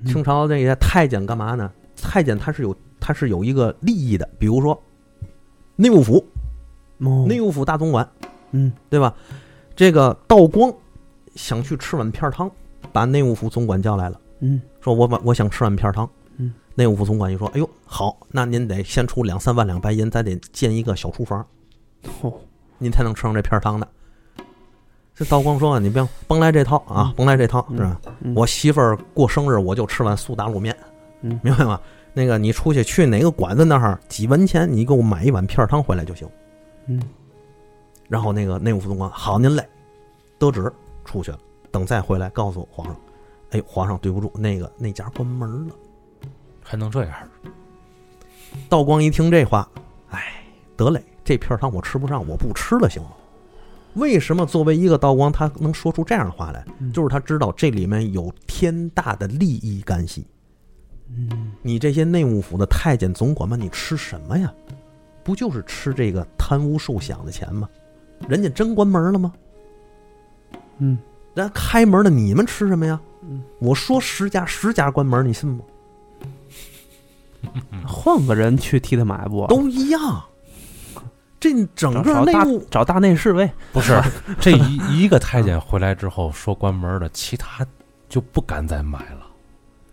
[0.00, 1.70] 嗯清朝那些太监干嘛呢？
[2.00, 4.80] 太监他是有他是有一个利益的，比如说
[5.76, 6.24] 内务府，
[7.00, 8.08] 哦内务府大总管，
[8.52, 9.14] 嗯对吧？
[9.76, 10.72] 这个道光
[11.34, 12.50] 想去吃碗片儿汤，
[12.92, 14.18] 把内务府总管叫来了。
[14.40, 16.08] 嗯说我把我想吃碗片儿汤。
[16.78, 21.44] 嗯，内务副总管一说，哎呦，好，那您得先出两三万两白银，咱得建一个小厨房，
[22.22, 22.32] 哦
[22.78, 23.88] 您才能吃上这片儿汤的。
[25.16, 28.00] 这道光说：“你别甭来这套啊嗯，甭来这套，是吧？
[28.20, 30.76] 嗯我媳妇儿过生日，我就吃碗苏打卤面，
[31.22, 31.80] 嗯明白吗？
[32.14, 36.28] 那个你出去去哪个馆子那儿几文钱，你给我买一碗片儿汤回来就行。
[36.86, 37.02] 嗯
[38.06, 39.68] 然后那个内务副总管，好，您嘞，
[40.38, 40.72] 得旨
[41.04, 41.38] 出去了。
[41.72, 42.96] 等再回来告诉皇上，
[43.50, 45.74] 哎，皇上对不住，那个那家关门了。
[46.68, 47.14] 还能这样？
[48.68, 49.66] 道光一听这话，
[50.10, 50.44] 哎，
[50.76, 53.08] 得嘞，这片儿汤我吃不上，我不吃了，行吗？
[53.94, 56.62] 为什么作为一个道光，他能说出这样的话来？
[56.78, 60.26] 嗯就是他知道这里面有天大的利益干系。
[61.08, 64.52] 嗯你这些内务府的太监总管们，你吃什么呀？
[65.24, 67.66] 不就是吃这个贪污受饷的钱吗？
[68.28, 69.32] 人家真关门了吗？
[70.76, 70.98] 嗯
[71.34, 73.00] 人家开门了，你们吃什么呀？
[73.22, 75.64] 嗯，我说十家十家关门，你信吗？
[77.86, 79.46] 换个人去替他买不？
[79.46, 80.22] 都一样。
[81.40, 84.02] 这整个内务找大内侍卫，不是，
[84.40, 87.64] 这一一个太监回来之后说关门了，其他
[88.08, 89.26] 就不敢再买了。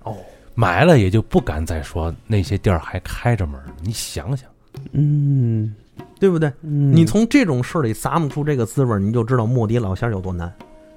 [0.02, 0.18] 哦，
[0.56, 3.62] 买了也就不敢再说那些店儿还开着门。
[3.84, 4.50] 你想想，
[4.94, 5.76] 嗯
[6.20, 6.52] 对不对？
[6.64, 10.52] 嗯，你从这种事里咂摸出这个滋味，你就知道莫迪老仙儿有多难。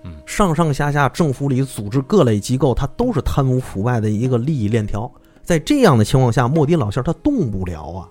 [0.04, 5.10] 嗯上上下下政府里组织各类机构，它都是贪污腐败的一个利益链条。
[5.48, 8.08] 在这样的情况下，莫迪老仙儿他动不了啊。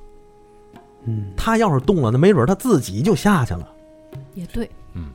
[1.05, 3.69] 嗯他要是动了，那没准儿他自己就下去了。
[4.33, 5.11] 也对，嗯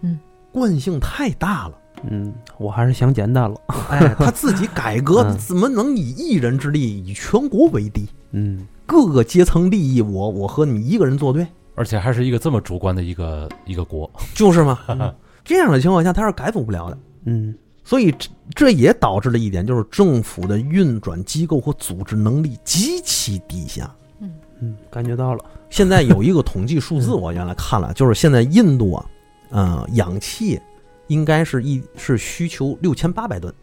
[0.00, 0.16] 嗯
[0.52, 1.74] 惯性太大了。
[2.08, 3.60] 嗯，我还是想简单了。
[3.90, 8.08] 哎，他自己改革嗯怎么能以一人之力以全国为敌？
[8.30, 14.08] 嗯各个阶层利益，我我和你一个人作对，而且还是一个这么主观的一个一个国。
[14.36, 14.78] 就是嘛。
[15.44, 16.96] 这样的情况下，他是改组不了的。
[17.24, 17.52] 嗯
[17.86, 23.88] 所以这这也导致了一点，就是政府的运转机构和组织能力极其低下。
[24.18, 25.44] 嗯嗯，感觉到了。
[25.70, 29.06] 现在有一个统计数字，我原来看了，就是现在印度啊，
[29.50, 30.60] 呃，氧气
[31.06, 33.54] 应该是一是需求六千八百吨，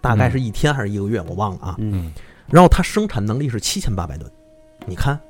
[0.00, 1.76] 大概是一天还是一个月，我忘了啊。
[1.78, 2.12] 嗯
[2.48, 4.28] 然后它生产能力是七千八百吨，
[4.86, 5.20] 你看，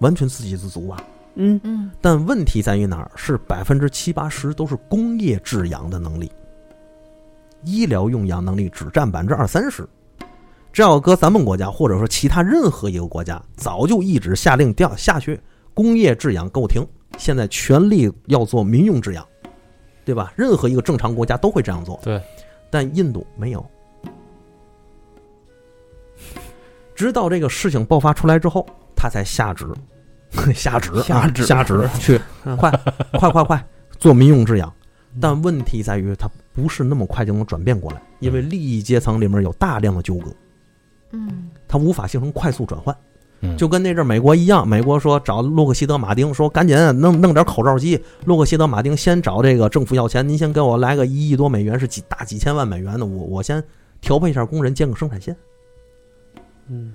[0.00, 0.96] 完全自给自足吧。
[1.36, 3.10] 嗯嗯但问题在于哪儿？
[3.16, 6.30] 是百分之七八十都是工业制氧的能力，
[7.64, 9.86] 医疗用氧能力只占百分之二三十。
[10.72, 15.40] 这要搁咱们国家，或者说其他任何一个国家，早就一直下令调下去，
[15.72, 16.84] 工业制氧够停，
[17.16, 19.24] 现在全力要做民用制氧，
[20.04, 20.32] 对吧？
[20.34, 22.00] 任何一个正常国家都会这样做。
[22.02, 22.20] 对，
[22.70, 23.64] 但印度没有。
[26.96, 29.66] 直到这个事情爆发出来之后，他才下旨，
[30.52, 32.70] 下旨啊，下旨下旨去， 嗯快
[33.12, 33.66] 快快快
[33.98, 34.72] 做民用制氧。
[35.20, 40.30] 但问题在于，它不是那么快就能转变过来，因为利益阶层里面有大量的纠葛，
[41.12, 42.96] 嗯它无法形成快速转换。
[43.40, 53.62] 嗯，就跟那阵儿美国一样，美国说找洛克希德马丁说赶紧弄弄点口罩机，洛克希德马丁先找这个政府要钱，您先给我来个一亿多美元，是几大几千万美元的，我我先
[54.00, 55.36] 调配一下工人，建个生产线，
[56.68, 56.94] 嗯。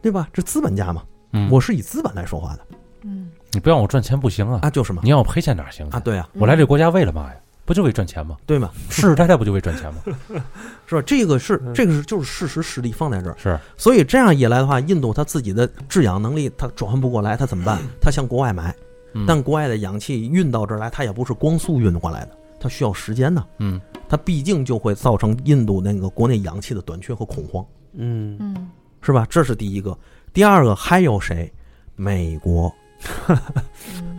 [0.00, 0.28] 对吧？
[0.32, 1.50] 这资本家嘛，嗯。
[1.50, 2.66] 我是以资本来说话的
[3.02, 4.60] 嗯你不让我赚钱不行啊！
[4.62, 7.34] 啊，就是嘛你让我赔钱哪行啊，对啊，我来这国家为了嘛呀？
[7.64, 8.36] 不就为赚钱吗？
[8.46, 10.00] 对吗，世世代代不就为赚钱吗？
[10.86, 11.02] 是吧？
[11.04, 17.80] 这个是嗯这个是就是事实实力放在这儿，是，所以这样一来的话，印度它自己的制氧能力它转换不过来，它怎么办？
[18.00, 18.72] 它向国外买，
[19.14, 23.44] 嗯但国外的氧气运到这儿来，它也不是光速运过来的，它需要时间呢。
[23.58, 28.70] 嗯它毕竟就会造成印度那个国内氧气的短缺和恐慌，嗯嗯
[29.02, 29.26] 是吧？
[29.28, 29.98] 这是第一个。
[30.32, 31.52] 第二个还有谁？
[32.00, 32.72] 美国，
[33.28, 34.18] 嗯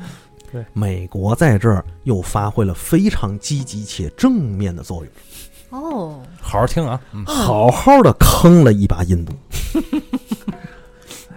[0.74, 5.04] 美国在这儿又发挥了非常积极且正面的作
[5.70, 7.24] 用，哦，好好听啊，嗯。
[7.24, 9.32] 好好的坑了一把印度。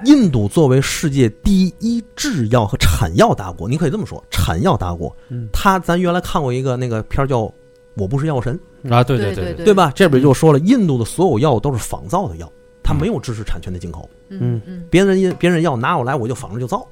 [0.04, 5.14] 印度作为世界第一制药和产药大国，你可以这么说，产药大国。
[5.28, 5.46] 嗯。
[5.52, 7.42] 它咱原来看过一个那个片儿叫
[7.94, 8.58] 《我不是药神》，
[8.94, 9.92] 啊，对对对对对吧？
[9.94, 12.50] 这边就说了，印度的所有药都是仿造的药，
[12.82, 14.08] 它没有知识产权的进口。
[14.30, 14.86] 嗯嗯。
[14.90, 16.84] 别人因别人药拿过来，我就仿着就造，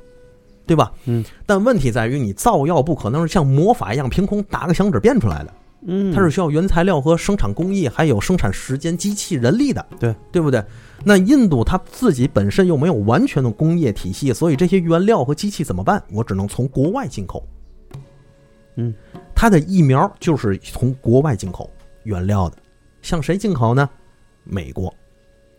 [0.71, 0.93] 对吧？
[1.07, 1.25] 嗯。
[1.47, 5.53] 但问题在于，你造药不可能是像魔法一样凭空打个响指变出来的，
[5.89, 10.65] 嗯，它是需要原材料和生产工艺，还有生产时间、机器、人力的，对对不对？
[11.05, 16.01] 那印度它自己本身又没有完全的工业体系，所以这些原料和机器怎么办？
[16.13, 17.45] 我只能从国外进口。
[18.77, 18.95] 嗯，
[19.35, 21.69] 它的疫苗就是从国外进口
[22.05, 22.57] 原料的，
[23.03, 23.91] 向谁进口呢？
[24.45, 24.95] 美国。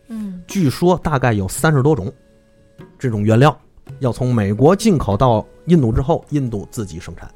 [0.08, 2.12] 嗯据说大概有三十多种
[2.98, 3.58] 这种原料，
[4.00, 7.30] 要从美国进口到印度之后，印度自己生产，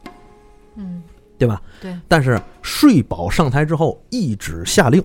[0.76, 1.02] 嗯
[1.38, 1.61] 对吧？
[1.80, 1.94] 对。
[2.09, 5.02] 但是税保上台之后，一纸下令，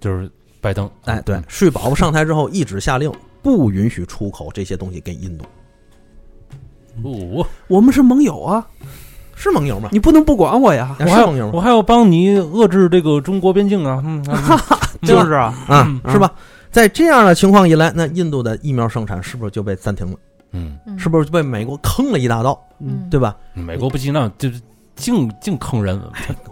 [0.00, 3.12] 就是拜登，哎，对，税保上台之后，一纸下令，
[3.42, 5.44] 不允许出口这些东西给印度，
[7.02, 8.66] 不，我们是盟友啊，
[9.36, 9.90] 是盟友吗？
[9.92, 11.52] 你不能不管我呀，我还是盟友吗？
[11.54, 14.58] 我还要帮你遏制这个中国边境啊，嗯，啊
[15.02, 16.32] 就是啊，啊嗯，是吧？
[16.70, 20.16] 在这样的情况一来，那印度的疫苗生产是不是就被暂停了？
[20.52, 22.58] 嗯，嗯，是不是就被美国坑了一大刀？
[22.80, 23.36] 嗯对吧？
[23.54, 24.60] 美国不尽量就是
[24.96, 26.00] 净净坑人，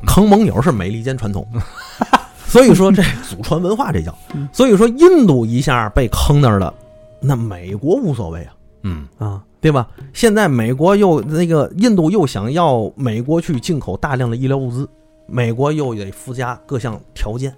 [0.07, 1.47] 坑盟友是美利坚传统，
[2.47, 4.49] 所以说这祖传文化这叫嗯。
[4.53, 6.73] 所以说印度一下被坑那儿了，
[7.21, 8.53] 那美国无所谓啊，
[8.83, 9.89] 嗯啊，对吧？
[10.13, 14.89] 现在美国又那个印度又想要美国去进口大量的医疗物资，
[15.27, 17.55] 美国又得附加各项条件，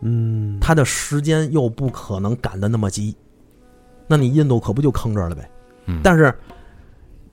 [0.00, 3.14] 嗯，它的时间又不可能赶得那么急，
[4.06, 5.50] 那你印度可不就坑这儿了呗？
[5.86, 6.34] 嗯，但是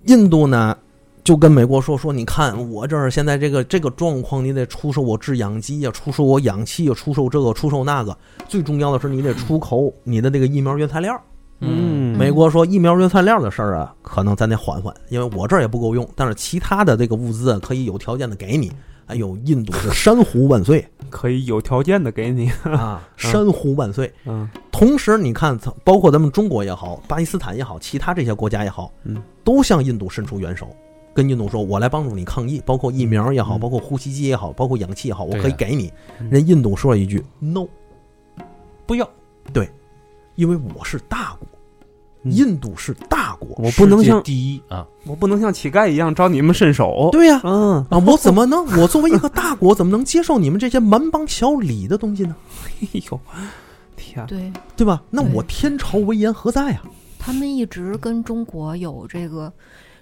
[0.05, 0.77] 印度呢，
[1.23, 11.19] 就跟美国说说，你看我这儿现在这个这个状况，你得出售我制氧机呀，出售我氧气呀，出售这个出售那个，最重要的是你得出口你的这个疫苗原材料。
[11.59, 12.17] 嗯。
[12.17, 18.71] 美国说疫苗原材料的事儿啊，可能咱得缓缓，因为我这儿也不够用，但是其他的这个物资啊，可以有条件的给你。
[19.07, 20.85] 哎呦，印度是珊瑚万岁。
[21.09, 24.13] 可以有条件的给你，啊， 珊瑚万岁！
[24.25, 24.47] 嗯。
[24.71, 30.67] 同时，你看，包括咱们中国也好，巴基斯坦也好，其他这些国家也好，嗯，都向印度伸出援手，
[31.13, 33.59] 跟印度说：“我来帮助你抗疫，包括疫苗也好，嗯。
[33.61, 35.91] 包括呼吸机也好，包括氧气也好，我可以给你。
[36.19, 36.29] 嗯。
[36.29, 37.65] 人印度说了一句：“no，
[38.85, 39.09] 不要，
[39.53, 39.69] 对
[40.35, 41.56] 因为我是大国，嗯
[42.31, 48.65] 印度是大国，我不能像第一啊，我不能像乞丐一样找你们伸手，对呀、嗯，啊， 我怎么能？
[48.77, 52.35] 我作为一个大国，怎么能接受你们这些蛮邦小礼的东西呢？
[52.81, 53.19] 哎呦，
[53.95, 55.01] 天，对对吧？
[55.09, 56.83] 那我天朝威严何在啊？
[57.19, 59.51] 他们一直跟中国有这个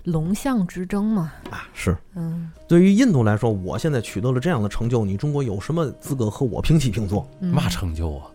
[0.06, 1.98] 龙象之争嘛，啊，是。
[2.15, 2.50] 嗯。
[2.68, 7.28] 对于印度来说，我现在取得了这样的成就，你中国有什么资格和我平起平坐？
[7.41, 8.26] 嗯，嘛成就啊，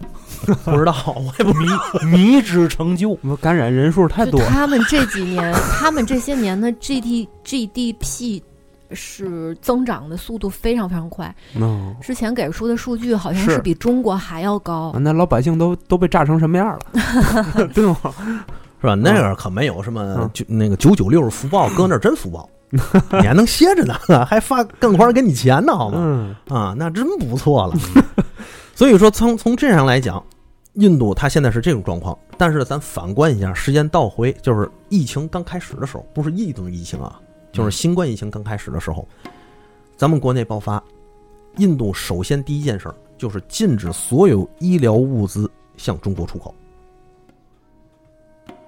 [0.65, 1.67] 不知道，我也不迷
[2.11, 8.43] 迷之成就，感染人数太多，就他们这几年， 他们这些年的 G D G D P
[8.93, 11.33] 是增长的速度非常非常快。
[11.55, 13.59] 嗯，之前给出的数据好像是是。
[13.61, 14.93] 比中国还要高。
[15.01, 17.97] 那老百姓都都被炸成什么样了， 对吗？
[18.81, 18.95] 是吧？
[18.95, 25.99] 那个可没有什么那个九九六福报，搁那儿真福报， 你还能歇着呢，还发更花给你钱呢，好吗？
[25.99, 27.75] 嗯啊，那真不错了。
[28.75, 30.25] 所以说，从从这上来讲，
[30.75, 37.21] 印度它现在是这种状况，但是咱反观一下，时间倒回就是疫情刚开始的时候，不是印度疫情啊，
[37.53, 39.07] 就是新冠疫情刚开始的时候，
[39.97, 40.83] 咱们国内爆发，
[41.59, 46.55] 印度首先第一件事儿就是禁止所有医疗物资向中国出口。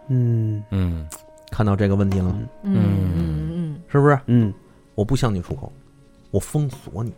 [0.08, 1.06] 嗯嗯
[1.50, 2.38] 看到这个问题了吗？
[2.62, 4.18] 嗯嗯嗯嗯是不是？
[4.26, 4.52] 嗯
[4.94, 5.72] 我不向你出口，
[6.30, 7.12] 我封锁你。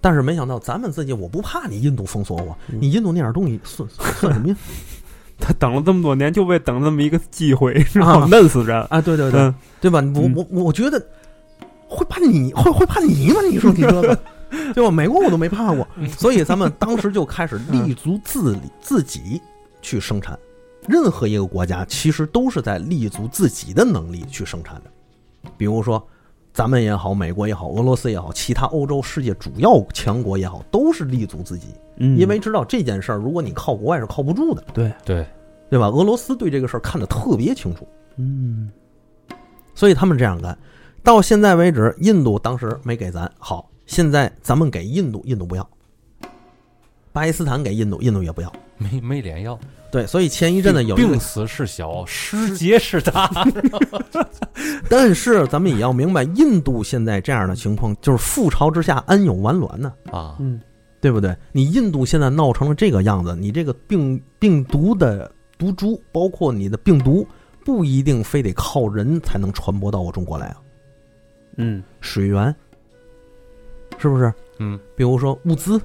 [0.00, 4.56] 但是没想到咱们自己，我不怕你印度封锁我，嗯你印度那点东西算算什么呀？
[5.38, 8.80] 他等了这么多年，就为等这么一个机会，然啊后弄死人。
[8.88, 9.98] 啊，对对对，嗯对吧？
[10.14, 10.98] 我嗯我我觉得
[11.88, 13.40] 会怕你会会怕你吗？
[13.50, 14.18] 你说你这个，
[14.72, 14.90] 对吧？
[14.90, 19.40] 美国我都没怕过，所以咱们当时就开始立足自理，自己
[19.82, 20.38] 去生产。
[20.88, 24.90] 任何一个国家其实都是在立足自己的能力去生产的，
[25.56, 26.04] 比如说
[26.52, 35.26] 咱们也好，美国也好，俄罗斯也好，其他欧洲世界主要强国也好，都是立足自己，嗯因为知道这件事儿，如果你靠国外是靠不住的，对，对，
[35.68, 35.88] 对吧？
[35.88, 37.86] 俄罗斯对这个事儿看得特别清楚。
[38.16, 38.70] 嗯
[39.74, 40.56] 所以他们这样干。
[41.02, 45.62] 到现在为止，印度当时没给咱好，现在咱们给印度，印度不要；
[47.12, 48.52] 巴基斯坦给印度，印度也不要。
[48.78, 49.58] 没没脸要。
[49.90, 53.30] 对，所以前一阵子有病死是小，失节是大。
[54.90, 60.60] 但是咱们也要明白，印度现在这样的情况，就是覆巢之下安有完卵呢，啊，嗯
[61.00, 61.34] 对不对？
[61.52, 67.26] 你印度现在闹成了这个样子，你这个病病毒的毒株，包括你的病毒，
[67.64, 70.56] 不一定非得靠人才能传播到我中国来啊，
[71.56, 72.54] 嗯水源，
[73.98, 74.32] 是不是？
[74.58, 75.80] 嗯，比如说物资，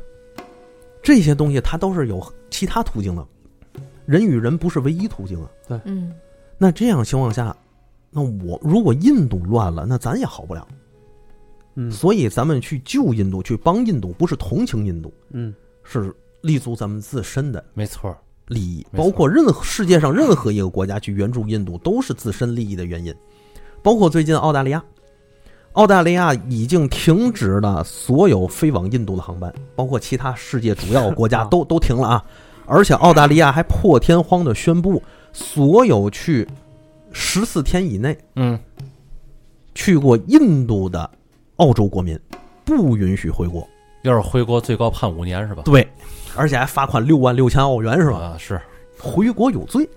[1.04, 2.20] 这些东西它都是有
[2.62, 3.26] 其他途径呢，
[4.06, 5.50] 人与人不是唯一途径啊。
[5.67, 6.13] 对嗯
[6.60, 7.58] 那这样情况下，
[8.12, 10.67] 那我如果印度乱了，那咱也好不了。
[11.74, 18.15] 嗯所以咱们去救印度，去帮印度，不是同情印度，嗯是立足咱们自身的没错。
[18.45, 18.86] 利益。
[18.95, 23.12] 包括任何世界上任何一个国家去援助印度，都是自身利益的原因。
[23.82, 24.84] 包括最近澳大利亚，
[25.71, 32.24] 澳大利亚已经停止了所有飞往印度的航班，包括其他世界主要国家 都都停了啊。
[32.65, 35.02] 而且澳大利亚还破天荒的宣布，
[35.34, 36.47] 所有去
[37.12, 38.58] 十四天以内嗯，
[39.76, 41.10] 去过印度的
[41.58, 42.19] 澳洲国民
[42.63, 43.67] 不允许回国。
[44.04, 45.63] 要是回国最高判五年是吧？
[45.63, 45.88] 对，
[46.36, 48.17] 而且还罚款六万六千澳元是吧？
[48.17, 48.60] 啊，是
[48.97, 49.88] 回国有罪。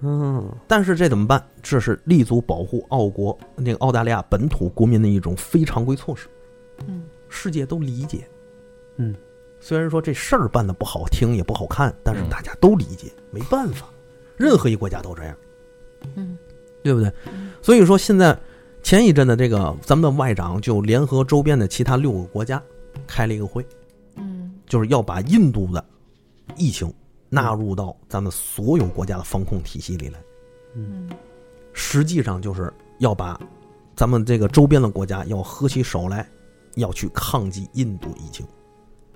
[0.00, 1.42] 嗯但是这怎么办？
[1.62, 6.28] 这是立足保护澳国那个澳大利亚本土国民的一种非常规措施，
[6.86, 8.28] 嗯世界都理解。
[8.98, 9.14] 嗯，
[9.66, 13.88] 虽然说这事儿办的不好听也不好看，但是嗯大家都理解，没办法，
[14.36, 15.36] 任何一个国家都这样，
[16.14, 16.38] 嗯
[16.84, 17.50] 对不对嗯？
[17.60, 18.38] 所以说现在
[18.84, 22.62] 前一阵的这个咱们的外长就联合周边的其他六个国家
[23.08, 23.66] 开了一个会，
[24.14, 25.84] 嗯就是要把印度的
[26.54, 26.94] 疫情
[27.28, 30.20] 纳入到咱们所有国家的防控体系里来。
[30.76, 31.10] 嗯
[31.72, 33.36] 实际上就是要把
[33.96, 36.30] 咱们这个周边的国家要合起手来，
[36.76, 38.46] 要去抗击印度疫情，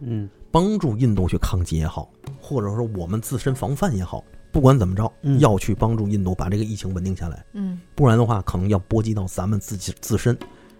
[0.00, 2.10] 嗯帮助印度去抗击也好，
[2.40, 5.38] 或者说我们自身防范也好，不管怎么着，嗯。
[5.40, 7.80] 要去帮助印度把这个疫情稳定下来，嗯。
[7.94, 10.36] 不然的话，可能要波及到咱们自己自身，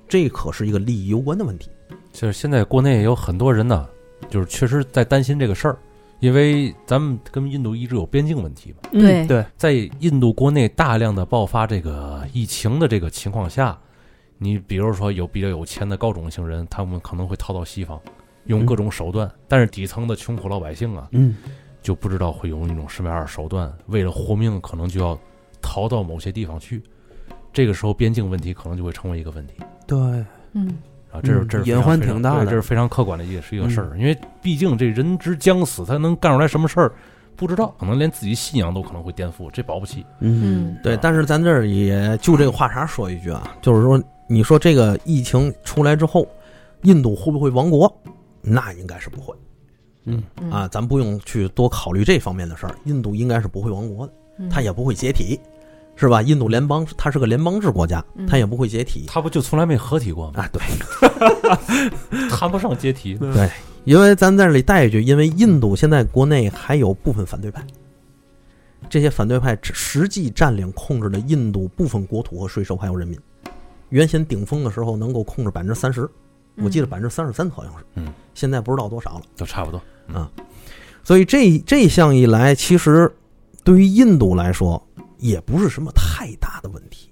[0.09, 1.71] 这可是一个利益攸关的问题。
[2.13, 3.89] 就是现在国内也有很多人呢，
[4.29, 5.79] 就是确实在担心这个事儿，
[6.19, 9.25] 因为咱们跟印度一直有边境问题嘛，对。
[9.27, 13.79] 对，在印度国内大量的爆发这个疫情的这个情况下，
[14.39, 18.01] 你比如说有比较有钱的高种姓人，他们可能会逃到西方，
[18.45, 21.37] 用各种手段，但是底层的穷苦老百姓啊，嗯
[21.83, 25.19] 就不知道会用一种什么样的手段，为了活命，可能就要
[25.63, 26.83] 逃到某些地方去。
[27.53, 29.55] 这个时候，边境问题可能就会成为一个问题
[29.87, 29.99] 对，
[30.53, 30.79] 嗯
[31.11, 33.97] 啊，这是嗯这是隐患挺大的这是非常客观的也是一个事儿。
[33.99, 36.93] 因为毕竟这人之将死，他能干出来什么事儿，
[37.35, 40.05] 不知道，可能连自己信仰都可能会颠覆，这保不齐。
[40.21, 46.25] 嗯对，啊但是咱这儿也就这个话茬说一句啊，就是说，你说这个疫情出来之后，
[46.83, 47.93] 印度会不会亡国？
[48.43, 49.35] 那应该是不会。
[50.05, 52.75] 嗯嗯啊，咱不用去多考虑这方面的事儿。
[52.85, 55.39] 印度应该是不会亡国的，嗯它也不会解体，
[55.95, 56.23] 是吧？
[56.23, 60.41] 印度联邦它是个联邦制国家，嗯它也不会解体它不就从来没合体过吗？
[60.41, 60.51] 啊。
[60.53, 63.15] 对， 谈不上解体。
[63.15, 63.51] 对
[63.85, 67.65] 因为咱在这里带一句，因为印度现在国内还有部分反对派，
[68.89, 73.19] 这些反对派实际占领控制了印度部分国土和税收还有人民。
[73.89, 76.09] 原先顶峰的时候能够控制百分之三十，
[76.63, 79.23] 我记得百分之三十三好像是，嗯，现在不知道多少了。
[79.37, 79.81] 都差不多
[80.13, 80.31] 啊。
[81.03, 83.13] 所以这这项一来，其实
[83.65, 84.81] 对于印度来说
[85.19, 87.11] 也不是什么太大的问题。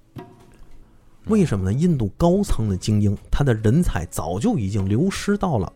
[1.26, 1.72] 为什么呢？
[1.72, 5.70] 印度高层的精英，他的人才早就已经流失到了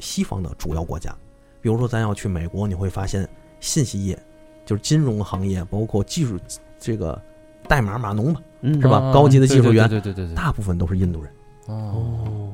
[0.00, 1.14] 西方的主要国家。
[1.60, 3.28] 比如说，咱要去美国，你会发现
[3.60, 4.20] 信息业，
[4.66, 6.36] 就是金融行业，包括技术
[6.78, 7.20] 这个
[7.68, 10.34] 代码码农吧，嗯是吧啊高级的技术员对对对对。
[10.34, 11.32] 大部分都是印度人。
[11.66, 12.52] 哦，哦，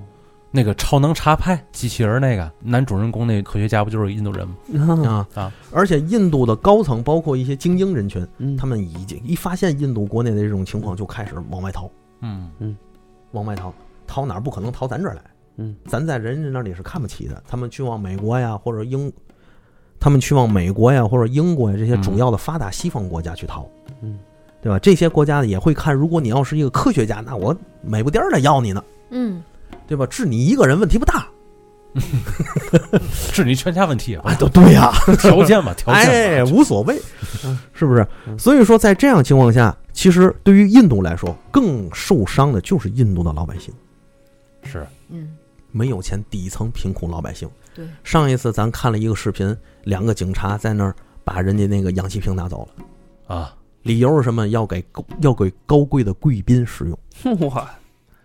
[0.51, 4.57] 那个超能查派机器人那个男主人公那科学家不就是印度人吗？
[5.35, 5.53] 啊啊！
[5.73, 11.90] 而且印度的高层，包括一些精英人群，嗯他们已经一发现印度国内的这种情况，就开始往外逃。
[12.23, 12.51] 嗯
[13.33, 13.73] 往外逃，
[14.07, 15.21] 逃哪儿不可能逃咱这儿来？
[15.59, 17.42] 嗯，咱在人家那里是看不起的。
[17.47, 19.13] 他们去往美国呀，或者英，
[20.01, 23.69] 他们去往美国呀，或者英国呀这些嗯主要的发达西方国家去逃，
[24.01, 24.19] 嗯，
[24.63, 24.79] 对吧？
[24.79, 29.42] 这些国家也会看，如果你要是一个科学家，那我美不颠儿的要你呢，嗯
[29.87, 30.07] 对吧？
[30.07, 31.27] 治你一个人问题不大。
[33.33, 36.11] 治你全家问题啊，都对呀、 条件嘛，条件嘛。
[36.11, 37.01] 哎，无所谓，
[37.73, 38.07] 是不是？
[38.27, 43.73] 嗯所以说，在这样情况下，其实对于印度来说，更受伤的就是印度的老百姓。
[44.63, 45.37] 是嗯
[45.73, 47.49] 没有钱，底层贫苦老百姓。
[47.75, 54.49] 对，上一次咱看了一个视频，两个警察在那儿把人家那个氧气瓶拿走了，啊，理由是什么？
[54.49, 56.99] 要给高要给高贵的贵宾使用。
[57.49, 57.71] 哇，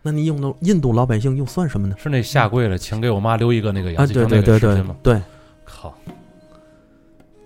[0.02, 1.96] 那你印度印度老百姓又算什么呢？
[1.98, 4.96] 是那下跪了，请给我妈留一个那个啊，杨继成对对对对那个视频吗？
[5.04, 5.22] 对，
[5.64, 5.94] 靠，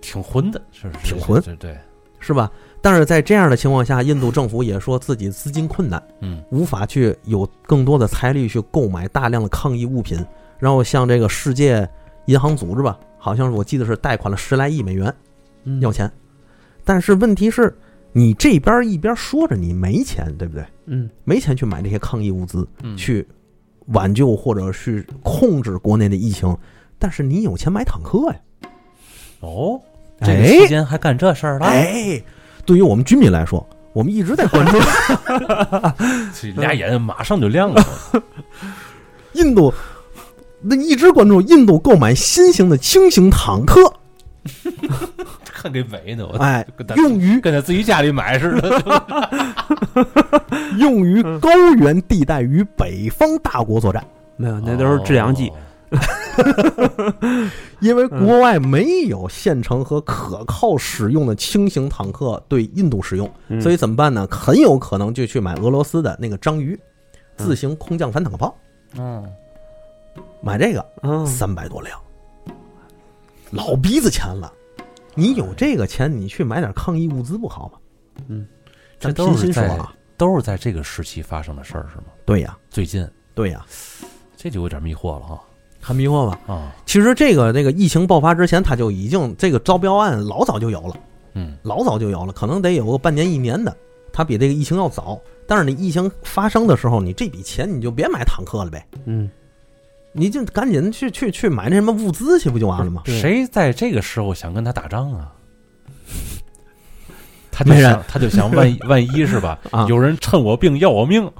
[0.00, 1.42] 挺混的，是是挺混。
[1.42, 1.78] 对对，
[2.18, 2.50] 是吧？
[2.80, 6.42] 但是在这样的情况下，印度政府也说自己资金困难，嗯。
[6.50, 10.18] 无法去有更多的财力去购买大量的抗疫物品，
[10.58, 11.88] 然后向这个世界
[12.26, 15.12] 银行组织吧，好像是我记得是贷款了十来亿美元
[15.64, 15.80] 嗯。
[15.80, 16.10] 要钱，
[16.84, 17.76] 但是问题是，
[18.16, 20.64] 你这边一边说着你没钱，对不对？
[20.86, 23.26] 嗯没钱去买这些抗疫物资，嗯，去
[23.88, 26.56] 挽救或者去控制国内的疫情，
[26.98, 28.36] 但是你有钱买坦克呀？
[29.40, 29.78] 哦，
[30.22, 32.18] 这个期间还干这事儿了，哎，
[32.64, 34.78] 对于我们军民来说，我们一直在关注
[36.32, 37.84] 这俩眼马上就亮了。
[39.34, 39.70] 印度，
[40.62, 43.92] 那一直关注印度购买新型的轻型坦克，
[45.66, 46.64] 看给围呢，我哎
[46.96, 49.06] 用于跟他自己家里买似的。
[50.78, 54.04] 用于高原地带与北方大国作战，
[54.36, 55.48] 没有，那都是制氧机。
[55.48, 55.54] 哦
[57.80, 64.26] 因为国外没有现成和可靠使用的轻型坦克对印度使用，嗯所以怎么办呢？
[64.30, 66.78] 很有可能就去买俄罗斯的那个章鱼
[67.36, 68.54] 自行空降反坦克炮，
[68.98, 69.24] 嗯，
[70.42, 71.98] 买这个嗯三百多辆，
[73.50, 74.52] 老鼻子钱了。
[75.16, 77.78] 你有这个钱，你去买点抗疫物资不好吗？
[78.28, 78.46] 嗯，
[79.00, 79.78] 咱这都是在
[80.16, 82.04] 都是在这个时期发生的事儿是吗？
[82.24, 83.64] 对呀，最近对呀，
[84.36, 85.42] 这就有点迷惑了哈。
[85.80, 86.38] 很迷惑吧？
[86.46, 90.96] 啊，其实这个这个疫情爆发之前，他就已经这个招标案老早就有了，
[91.34, 93.76] 嗯老早就有了，可能得有个半年一年的，
[94.12, 95.20] 他比这个疫情要早。
[95.46, 99.30] 但是你疫情发生的时候，你这笔钱你就别买坦克了呗，嗯，
[100.16, 103.02] 你就赶紧去去去买那什么物资去，不就完了吗？
[103.06, 105.32] 谁在这个时候想跟他打仗啊？
[107.50, 109.58] 他就没人想，他就想万一 万一是吧？
[109.70, 111.30] 啊有人趁我病要我命。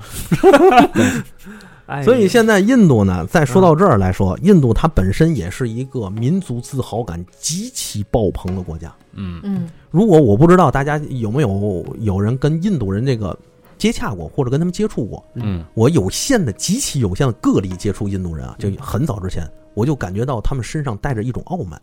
[1.86, 8.92] 哎所以现在印度呢，再说到这儿来说，印度它本身也是一个民族自豪感极其爆棚的国家。
[9.12, 13.38] 嗯嗯如果我不知道大家有没有有人跟印度人这个
[13.78, 15.64] 接洽过，或者跟他们接触过，嗯。
[15.74, 21.80] 我有限的、极其有限的个例接触印度人啊，就很早之前，我就感觉到他们身上带着一种傲慢，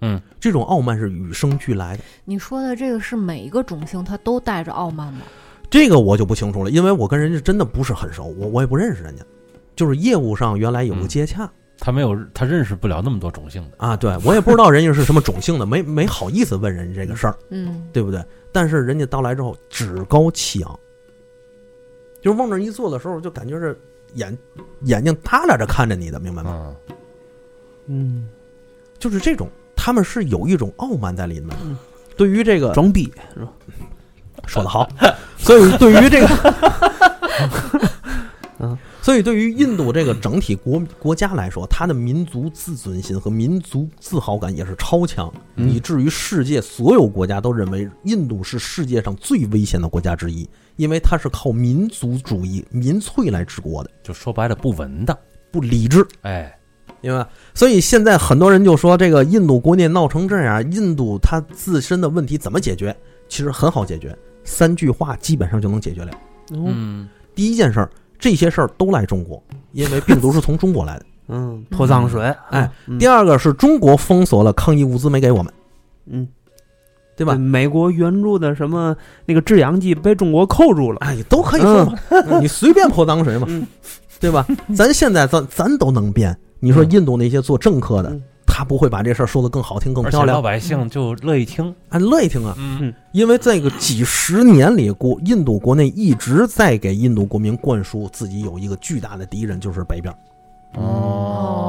[0.00, 2.02] 嗯，这种傲慢是与生俱来的。
[2.24, 5.20] 你说的这个是每一个种姓他都带着傲慢吗？
[5.70, 9.24] 这个我就不清楚了，因为我跟人家真的不是很熟，我我也不认识人家，
[9.74, 13.76] 就是业务上原来有个接洽、他没有，他认识不了那么多种姓的。
[13.78, 18.24] 啊，对我也不知道人家是什么种姓的，没没好意思问人家这个事儿，嗯对不对？
[18.52, 20.78] 但是人家到来之后趾高气昂，
[22.22, 23.78] 就是往那儿一坐的时候，就感觉是
[24.14, 24.36] 眼
[24.82, 26.74] 眼睛耷拉着看着你的，明白吗？
[26.86, 26.96] 嗯
[27.86, 28.28] 嗯，
[28.98, 31.76] 就是这种，他们是有一种傲慢在里面的嗯。
[32.16, 33.52] 对于这个装逼是吧？
[34.46, 34.88] 说的好，
[35.36, 36.28] 所以对于这个，
[38.60, 55.14] 嗯，所以对于印度这个整体国国家来说，它的民族自尊心和民族自豪感也是超强，嗯以至于世界所有国家都认为印度是世界上最危险的国家之一，因为它是靠民族主义、民粹来治国的，就说白了不稳当。
[55.52, 56.02] 不理智。
[56.22, 56.58] 哎，
[57.02, 57.28] 明白？
[57.52, 62.96] 所以现在很多人就说，这个印度国内闹成这样，印度它自身的问题怎么解决？
[63.28, 66.10] 其实很好解决，三句话基本上就能解决了。
[66.52, 69.42] 嗯嗯第一件事儿，这些事儿都赖中国，
[69.72, 71.06] 因为病毒是从中国来的。
[71.28, 75.52] 嗯，泼脏水，哎嗯，第二个是中国封锁了抗疫物资没给我们，
[76.06, 76.28] 嗯，
[77.16, 77.34] 对吧？
[77.34, 78.94] 美国援助的什么
[79.24, 81.94] 那个制氧机被中国扣住了，哎，都可以说嘛，
[82.42, 83.46] 你随便泼脏水嘛。
[83.48, 83.66] 嗯，
[84.20, 84.46] 对吧？
[84.76, 86.36] 咱现在咱咱都能变。
[86.60, 86.90] 你说嗯。
[86.90, 88.22] 印度那些做政客的嗯，
[88.56, 91.74] 他不会把这事儿说得更好听、更漂亮老，百姓就乐意听。
[91.88, 92.54] 俺乐意听啊。
[92.56, 100.14] 嗯因为这个几十年里，国印度国内一直在给印度国民灌输自己有一个巨大的敌人，就是北边。
[100.74, 101.68] 哦。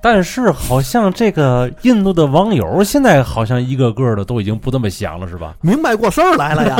[0.00, 5.56] 但是好像这个印度的网友现在好像一个个的都已经不这么想了，是吧？
[5.60, 6.76] 明白过事儿来了呀，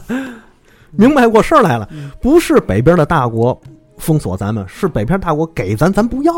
[0.92, 1.88] 明白过事儿来了，
[2.20, 3.58] 不是北边的大国
[4.02, 6.32] 封锁咱们，是北边大国给咱，咱不要，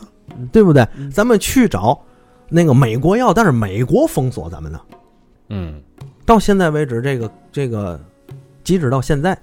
[0.52, 0.86] 对不对？
[0.96, 1.98] 嗯咱们去找
[2.48, 4.80] 那个美国要，但是美国封锁咱们呢。
[5.48, 5.80] 嗯
[6.26, 8.00] 到现在为止，这个这个，
[8.64, 9.38] 截止到现在，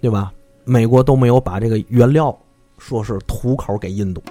[0.00, 0.32] 对吧？
[0.64, 2.36] 美国都没有把这个原料
[2.78, 4.22] 说是吐口给印度，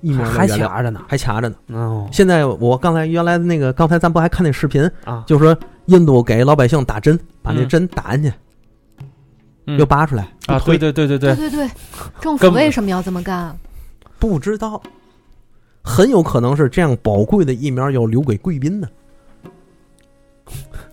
[0.00, 1.00] 一模还卡着呢。
[1.08, 1.56] 还卡着呢。
[1.72, 5.56] 哦现在我刚才原来那个，刚才咱不还看那视频，啊，就说
[5.86, 8.34] 印度给老百姓打针，把那嗯针打进去，嗯
[9.76, 11.70] 又拔出来，啊，对对对对对，对对对，
[12.20, 13.54] 政府为什么要这么干？
[14.18, 14.80] 不知道，
[15.82, 18.88] 很有可能是这样宝贵的疫苗要留给贵宾呢。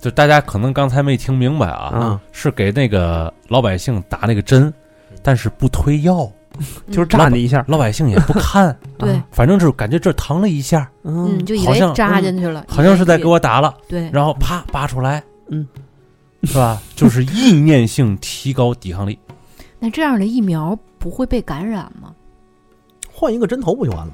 [0.02, 4.72] 就大家可能刚才没听明白啊，嗯，是给那个老百姓打那个针，
[5.24, 6.30] 但是不推药，
[6.92, 15.66] 就是扎你一下，老百姓也不看， 对，反正就是感觉这疼了一下，嗯，就以好像为扎进去了，好像是在给我我打了，对，然后啪拔出来，嗯，
[16.48, 16.82] 是吧？
[16.96, 19.18] 就是意念性提高抵抗力。
[19.80, 22.14] 那这样的疫苗不会被感染吗？
[23.12, 24.14] 换一个针头不就完了吗？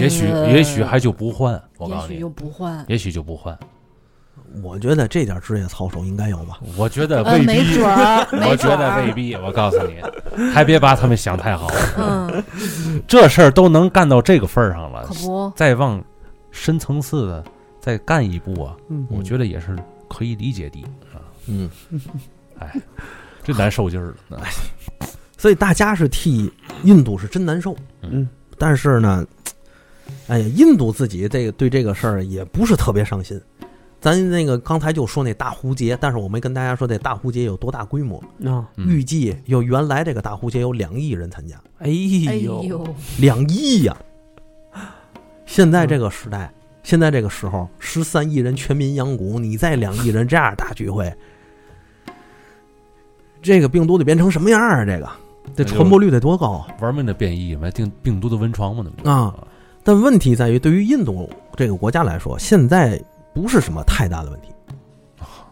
[0.00, 3.56] 也许呃也许还就不换，我告诉你也许又，不换，也许就不换。
[4.62, 6.58] 我觉得这点职业操守应该有吧。
[6.76, 9.34] 我觉得呃，未必， 没准儿，我觉得未必。
[9.36, 10.00] 我告诉你，
[10.52, 12.42] 还别把他们想太好，嗯，
[13.06, 16.02] 这事儿都能干到这个份儿上了可，不，再往
[16.50, 17.44] 深层次的
[17.80, 19.76] 再干一步啊，嗯我觉得也是
[20.08, 20.88] 可以理解的啊。
[21.46, 21.70] 嗯，
[22.58, 22.80] 哎，
[23.42, 24.38] 这难受劲儿了。
[24.42, 24.50] 哎
[25.36, 26.50] 所以大家是替
[26.84, 28.26] 印度是真难受，嗯，
[28.56, 29.26] 但是呢，
[30.26, 33.38] 哎呀，印度自己这个对这个事儿也不是特别上心。
[34.00, 38.16] 咱那个刚才就说那大壶节，但是我没跟大家说这大壶节有多大规模。
[38.46, 41.90] 啊，嗯预计有原来这个大壶节有两亿人参加，哎
[42.26, 42.82] 哎呦，
[43.18, 43.94] 两亿呀！
[45.44, 46.50] 现在这个时代，
[46.82, 51.14] 现在这个时候，十三亿人全民养蛊，你再两亿人这样大聚会，
[53.44, 54.84] 这个病毒得变成什么样啊？
[54.84, 55.08] 这个
[55.54, 56.66] 这传播率得多高啊！
[56.80, 59.46] 玩命的变异嘛，定病毒的温床嘛，那不啊？
[59.82, 62.98] 但问题在于，对于印度这个国家来说，现在
[63.34, 64.48] 不是什么太大的问题。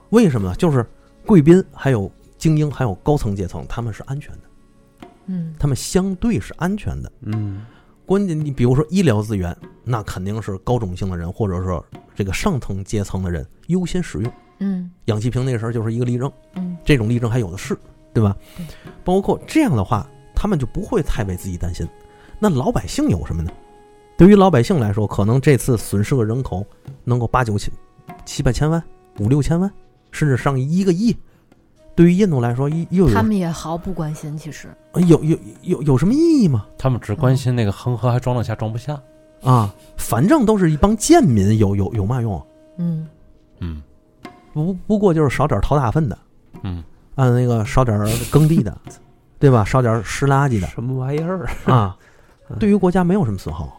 [0.09, 0.55] 为什么呢？
[0.57, 0.85] 就是
[1.27, 7.13] 贵宾、还有精英、还有高层阶层，他们是安全的，嗯，他们相对是安全的。
[7.21, 7.67] 嗯
[8.07, 11.85] 关键，你比如说医疗资源，那肯定是高种姓的人，或者说
[12.15, 14.33] 这个上层阶层的人优先使用。
[14.63, 17.77] 嗯氧气瓶那时候就是一个例证，嗯这种例证还有的是，
[18.15, 18.37] 对吧？
[19.05, 21.87] 包括这样的话，他们就不会太为自己担心。
[22.39, 23.51] 那老百姓有什么呢？
[24.17, 26.65] 对于老百姓来说，可能这次损失个人口
[27.03, 27.73] 能够八九千、
[28.25, 28.83] 七八千万、
[29.19, 29.71] 五六千万，
[30.13, 31.17] 甚至上一个亿。
[31.95, 34.69] 对于印度来说，又有他们也毫不关心，其实，
[35.09, 36.67] 有有有有什么意义吗？
[36.79, 39.01] 他们只关心那个恒河还装得下装不下。
[39.43, 42.47] 啊，反正都是一帮贱民，有有有嘛用？
[42.79, 43.09] 嗯
[43.59, 43.83] 嗯
[44.53, 46.19] 不不过就是少点掏大粪的，
[46.63, 46.83] 嗯，
[47.15, 47.99] 按那个少点
[48.31, 48.77] 耕地的，
[49.39, 49.65] 对吧？
[49.65, 51.49] 少点拾垃圾的什么玩意儿？
[51.67, 51.97] 啊，
[52.59, 53.79] 对于国家没有什么损耗。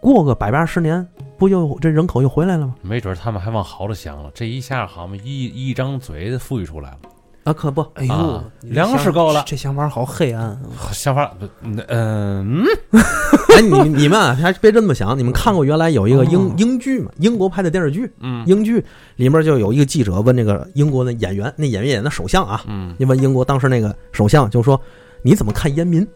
[0.00, 1.06] 过个百八十年，
[1.38, 2.74] 不就这人口又回来了吗？
[2.82, 6.98] 没准他们还往好了想了，这一下好嘛，一一张嘴富裕出来了，
[7.44, 10.58] 啊，可不，哎呦啊，粮食够了这想法好黑暗啊！
[10.92, 12.64] 想法不嗯嗯
[13.54, 15.16] 哎，你你们啊，还别这么想。
[15.16, 17.10] 你们看过原来有一个英哦英剧嘛？
[17.18, 18.82] 英国拍的电视剧，嗯英剧
[19.16, 24.80] 里面就有一个记者问那个英国的演员，那演员演的首相啊，嗯你问英国当时那个首相，就说
[25.22, 26.06] 你怎么看烟民？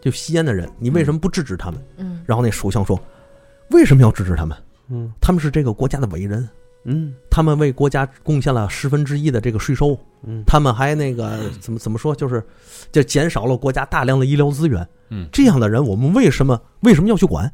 [0.00, 1.82] 就吸烟的人，你为什么不制止他们？
[1.98, 2.98] 嗯然后那首相说，
[3.70, 4.56] 为什么要制止他们？
[4.90, 6.48] 嗯他们是这个国家的伟人，
[6.84, 10.42] 嗯他们为国家贡献了十分之一的这个税收，嗯。
[10.46, 12.42] 他们还那个怎么怎么说，就是
[12.90, 14.86] 就减少了国家大量的医疗资源。
[15.10, 15.28] 嗯。
[15.30, 17.52] 这样的人，我们为什么为什么要去管？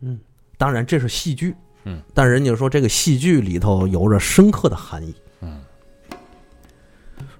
[0.00, 0.18] 嗯，
[0.56, 1.54] 当然这是戏剧，
[1.84, 5.14] 嗯，但人家说这个戏剧里头有着深刻的含义。
[5.40, 5.60] 嗯。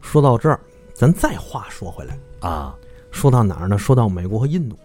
[0.01, 0.61] 说到这儿，
[0.95, 2.75] 咱再话说回来，啊。
[3.11, 3.77] 说到哪儿呢？
[3.77, 4.79] 说到美国和印度，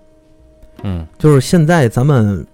[0.84, 1.06] 嗯。
[1.18, 2.46] 就是现在咱们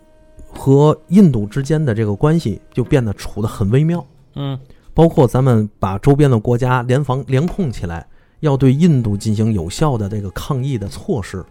[0.55, 4.05] 和印度之间的这个关系就变得处得很微妙。
[4.35, 4.57] 嗯
[4.95, 8.07] 包括咱们把周边的国家联防联控起来，
[8.41, 11.43] 要对印度进行有效的这个抗疫的措施，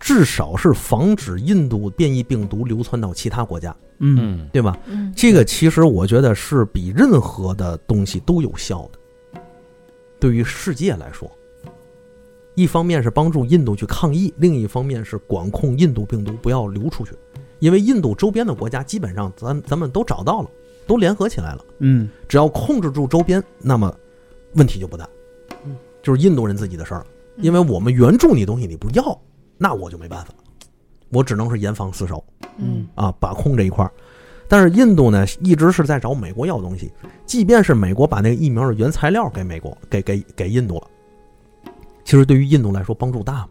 [0.00, 4.78] 至少是防止印度变异病毒流窜到其他国家，嗯嗯对吧？
[4.86, 9.40] 嗯，这个其实我觉得是比任何的东西都有效的。
[10.18, 11.30] 对于世界来说，
[12.54, 17.12] 一方面是帮助印度去抗疫，另一方面是管控印度病毒不要流出去，
[17.58, 20.50] 因为印度周边的国家基本上咱咱们都找到了，
[20.86, 21.64] 都联合起来了。
[21.80, 23.94] 嗯只要控制住周边，那么
[24.54, 25.08] 问题就不大
[25.64, 25.76] 嗯。
[26.02, 27.04] 就是印度人自己的事儿
[27.38, 29.20] 因为我们援助你东西你不要，
[29.58, 30.32] 那我就没办法，
[31.10, 32.24] 我只能是严防死守
[32.58, 33.90] 嗯啊，把控这一块儿。
[34.48, 36.92] 但是印度呢，一直是在找美国要东西，
[37.26, 40.86] 即便是美国把那个疫苗的原材料给美国，给给给印度了，
[42.04, 43.48] 其实对于印度来说帮助大吗？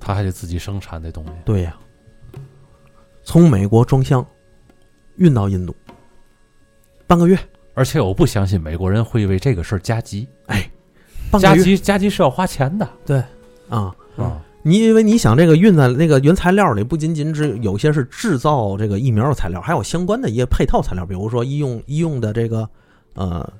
[0.00, 1.30] 他还得自己生产这东西。
[1.44, 1.76] 对呀、
[3.26, 4.24] 从美国装箱
[5.16, 5.74] 运到印度，
[7.08, 7.36] 半个月，
[7.74, 10.56] 而且我不相信美国人会为这个事儿加急，加
[11.32, 11.62] 半个月。
[11.62, 12.88] 急加急是要花钱的。
[13.04, 13.18] 对
[13.68, 13.92] 啊。
[14.16, 14.40] 啊。
[14.62, 22.68] 你因为你想这个运在那个原材料里，不仅仅只有些是制造这个疫苗的材料，还有相关的一些配套材料，比如说医用医用的这个
[23.14, 23.52] 呃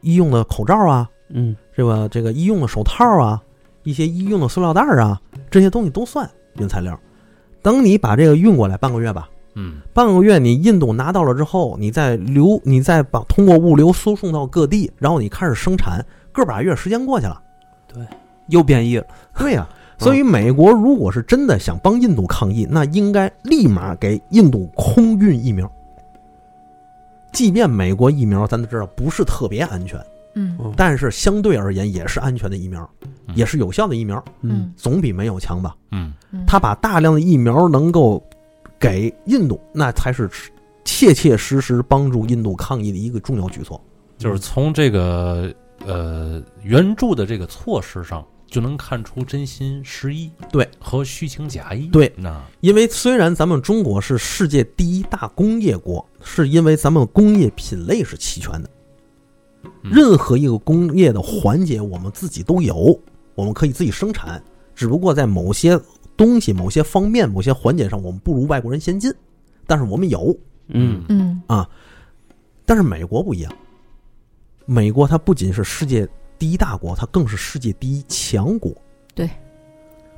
[0.00, 1.54] 医用的口罩啊，嗯。
[1.74, 3.42] 这个这个医用的手套啊，
[3.82, 6.98] 一些医用的塑料袋啊，这些东西都算原材料。
[7.66, 17.42] 等你把这个运过来半个月吧，嗯半个月你印度拿到了之后，你再流，你再把通过物流输送到各地，然后你开始生产，个把月时间过去了。
[17.92, 18.06] 对
[18.46, 19.04] 又变异了。
[19.36, 25.68] 对呀、 所以美国如果是真的想帮印度抗疫，那应该立马给印度空运疫苗。
[27.32, 30.00] 即便美国疫苗咱都知道不是特别安全，
[30.36, 30.56] 嗯。
[30.60, 30.72] 嗯。
[30.76, 32.88] 但是相对而言也是安全的疫苗，
[33.34, 34.72] 也是有效的疫苗，嗯。
[34.76, 35.74] 总比没有强吧？
[35.90, 36.12] 嗯。
[36.30, 38.24] 嗯，他把大量的疫苗能够
[38.78, 40.30] 给印度，那才是
[40.84, 43.80] 切切实实帮助印度抗疫的一个重要举措。
[44.18, 45.52] 就是从这个
[45.84, 50.66] 呃援助的这个措施上，就能看出真心实意，对。
[50.78, 52.10] 和虚情假意，对。
[52.16, 58.75] 那因为虽然咱们中国是世界第一大工业国，是因为咱们工业品类是齐全的，嗯
[59.82, 62.98] 任何一个工业的环节我们自己都有，
[63.34, 64.42] 我们可以自己生产，
[64.74, 65.80] 只不过在某些
[66.16, 69.12] 东西、某些方面、某些环节上，我们不如外国人先进，
[69.66, 70.36] 但是我们有。
[70.68, 71.02] 嗯。
[71.08, 71.42] 嗯。
[71.46, 71.68] 啊。
[72.64, 73.52] 但是美国不一样，
[74.64, 78.72] 美国它不仅是世界第一大国，它更是世界第一强国。
[79.14, 79.30] 对，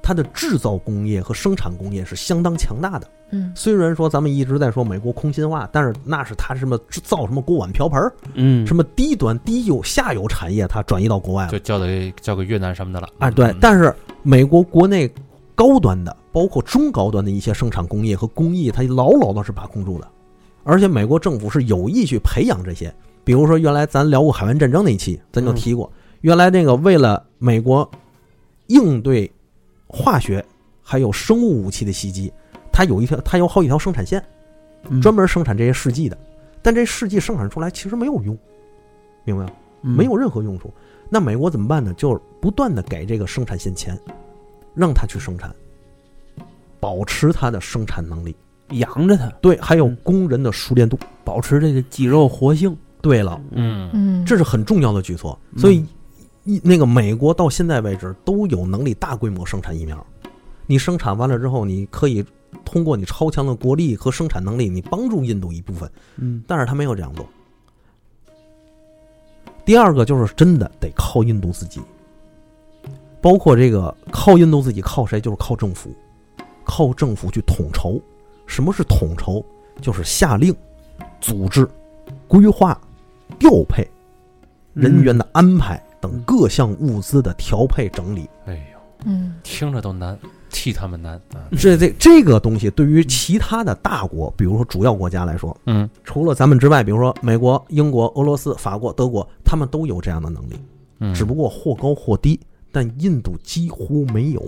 [0.09, 3.07] 它的制造工业和生产工业是相当强大的。
[3.31, 11.59] 嗯虽然说咱们一直在说美国空心化，但是那是它什么造什么锅碗瓢盆儿，嗯，什么低端低有下游产业，它转移到国外了就。
[11.59, 13.09] 交给交给越南什么的了。
[13.19, 15.13] 哎，对嗯，但是美国国内
[15.55, 20.09] 高端的，包括中高端的一些生产工业和工艺，它牢牢的是把控住的。
[20.65, 22.91] 而且美国政府是有意去培养这些，
[23.25, 25.93] 比如说原来咱聊过海湾战争那一期，咱就提过，
[26.23, 27.87] 原来那个为了美国
[28.69, 29.31] 应对
[29.89, 30.45] 化学
[30.83, 32.33] 还有生物武器的袭击，
[32.71, 34.23] 它有一条，它有好几条生产线，
[34.89, 36.17] 嗯专门生产这些试剂的。
[36.63, 38.37] 但这试剂生产出来其实没有用，
[39.25, 39.51] 明白吗？
[39.81, 40.73] 没有任何用处。
[41.09, 41.95] 那美国怎么办呢？
[41.95, 43.99] 就是不断的给这个生产线钱，
[44.75, 45.55] 让它去生产，
[46.79, 48.37] 保持它的生产能力。
[48.73, 50.99] 养着它，对，还有嗯工人的熟练度。
[51.25, 52.77] 保持这个肌肉活性。
[53.01, 55.39] 对了，嗯嗯，这是很重要的举措。
[55.53, 55.87] 嗯所以，一
[56.63, 60.07] 那个美国到现在为止都有能力大规模生产疫苗。
[60.67, 62.25] 你生产完了之后，你可以
[62.65, 65.91] 通过你超强的国力和生产能力，你帮助印度一部分。
[66.17, 67.27] 嗯但是他没有这样做。
[69.65, 71.81] 第二个就是真的得靠印度自己，
[73.21, 75.21] 包括这个靠印度自己，靠谁？
[75.21, 75.95] 就是靠政府，
[76.65, 78.01] 靠政府去统筹。
[78.47, 79.45] 什么是统筹？
[79.81, 80.55] 就是下令、
[81.21, 81.69] 组织、
[82.27, 82.79] 规划、
[83.39, 83.87] 调配、
[84.75, 88.29] 人员的安排等各项物资的调配整理。
[88.47, 90.19] 哎呦，嗯听着都难，
[90.51, 91.49] 替他们难啊。
[91.59, 100.55] 这这这个东西对于其他的大国，比如说主要国家来说，嗯除了咱们之外，比如说美国、英国、俄罗斯、法国、德国，他们都有这样的能力，
[101.01, 102.39] 嗯，只不过或高或低。
[102.71, 104.43] 但印度几乎没有，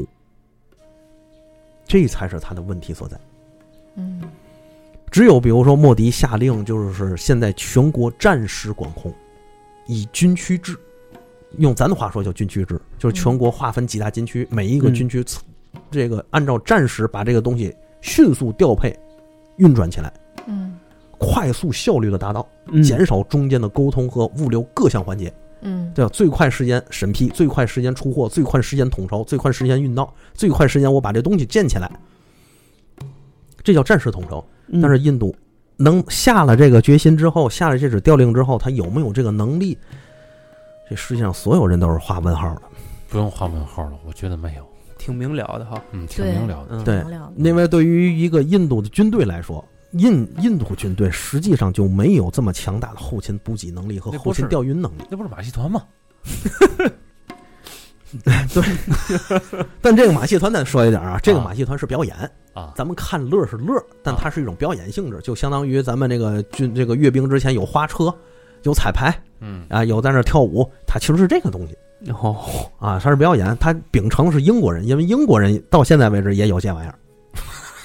[1.86, 3.18] 这才是他的问题所在。
[3.96, 4.22] 嗯
[5.10, 9.12] 只有比如说莫迪下令，就是现在全国战时管控，
[9.88, 10.78] 以军区制，
[11.58, 15.24] 用咱的话说叫军区制，就是全国划分几大军区，每一个军区，
[15.90, 18.96] 这个按照战时把这个东西迅速调配、
[19.56, 20.12] 运转起来，
[20.46, 20.78] 嗯
[21.18, 22.46] 快速效率的达到。
[22.72, 25.32] 嗯减少中间的沟通和物流各项环节，
[25.62, 26.10] 嗯对吧？
[26.14, 31.90] 最快时间审批，最快时间出货，最快时间统筹，最快时间运到，最快时间我把这东西建起来，
[33.64, 34.44] 这叫战时统筹。
[34.68, 35.34] 嗯但是印度
[35.76, 39.76] 能下了这个决心之后，下了这纸调令之后，他有没有这个能力？
[40.90, 42.62] 这世界上所有人都是画问号的，
[43.08, 44.66] 不用画问号了，我觉得没有，
[44.98, 45.80] 挺明了的哈。
[45.92, 46.70] 嗯，挺明了的。
[46.70, 47.04] 嗯，对
[47.36, 55.04] 因为对于一个印度的军队来说，印印度军队实际上就没有这么强大的后勤补给能力和后勤调运能力。
[55.08, 55.80] 那不是马戏团吗？
[58.24, 58.64] 对
[59.80, 62.16] 但这个马戏团咱说一点啊，这个啊马戏团是表演，
[62.52, 68.12] 啊，咱们看乐是乐，但它是一种表演性质，就相当于咱们这个军这个阅兵之前有花车，
[68.62, 71.76] 有彩排嗯啊，有在那儿跳舞，他其实是这个东西
[72.12, 72.36] 哦，
[72.78, 73.56] 啊，他是表演。
[73.58, 76.94] 他秉承是英国人，因为英国人到现在为止也有这玩意儿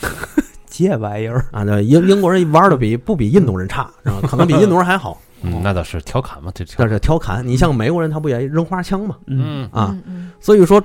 [0.70, 7.46] 这玩意儿，啊，对，英英国人玩的比不比印度人差，啊，可能比印度人还好， 嗯，那倒是调侃嘛，这调但是调侃。
[7.48, 9.16] 你像美国人，他不也扔花枪嘛？
[9.28, 9.98] 嗯啊，
[10.40, 10.82] 所以说，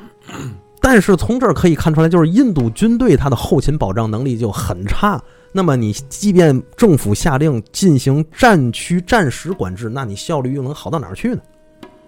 [0.81, 5.21] 但是从这儿可以看出来，就是印度军队他的后勤保障能力就很差。
[5.53, 11.41] 那么你即便政府下令进行战区战时管制，那你效率又能好到哪儿去呢？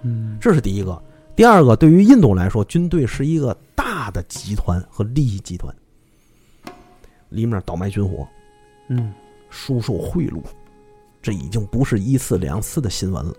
[0.03, 1.01] 嗯这是第一个。
[1.35, 5.75] 第二个，对于印度来说，军队是一个大的集团和利益集团，
[7.31, 8.27] 里面倒卖军火、
[8.89, 9.13] 嗯
[9.49, 10.43] 输受贿赂，
[11.21, 13.35] 这已经不是一次两次的新闻了。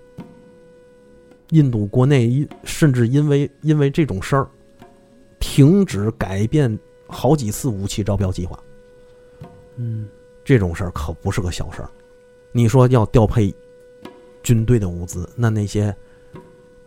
[1.50, 4.48] 印度国内因甚至因为因为这种事儿，
[5.40, 6.78] 停止改变
[7.08, 8.60] 好几次武器招标计划。
[9.78, 10.08] 嗯
[10.44, 11.90] 这种事儿可不是个小事儿。
[12.52, 13.54] 你说要调配
[14.44, 15.96] 军队的物资，那那些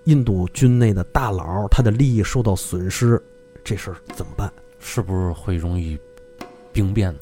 [0.04, 3.20] 印度军内的大佬，他的利益受到损失，
[3.64, 4.52] 这事儿怎么办？
[4.78, 5.98] 是不是会容易
[6.72, 7.20] 兵变呢？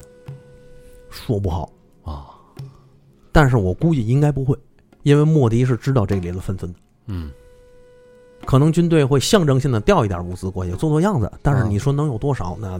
[1.09, 1.71] 说不好。
[2.03, 2.37] 啊，
[3.31, 4.55] 但是我估计应该不会，
[5.01, 6.79] 因为莫迪是知道这里的纷纷的。
[7.07, 7.31] 嗯，
[8.45, 12.55] 可能军队会象征性的调一点物资过去做做样子，但是嗯你说能有多少？
[12.59, 12.79] 那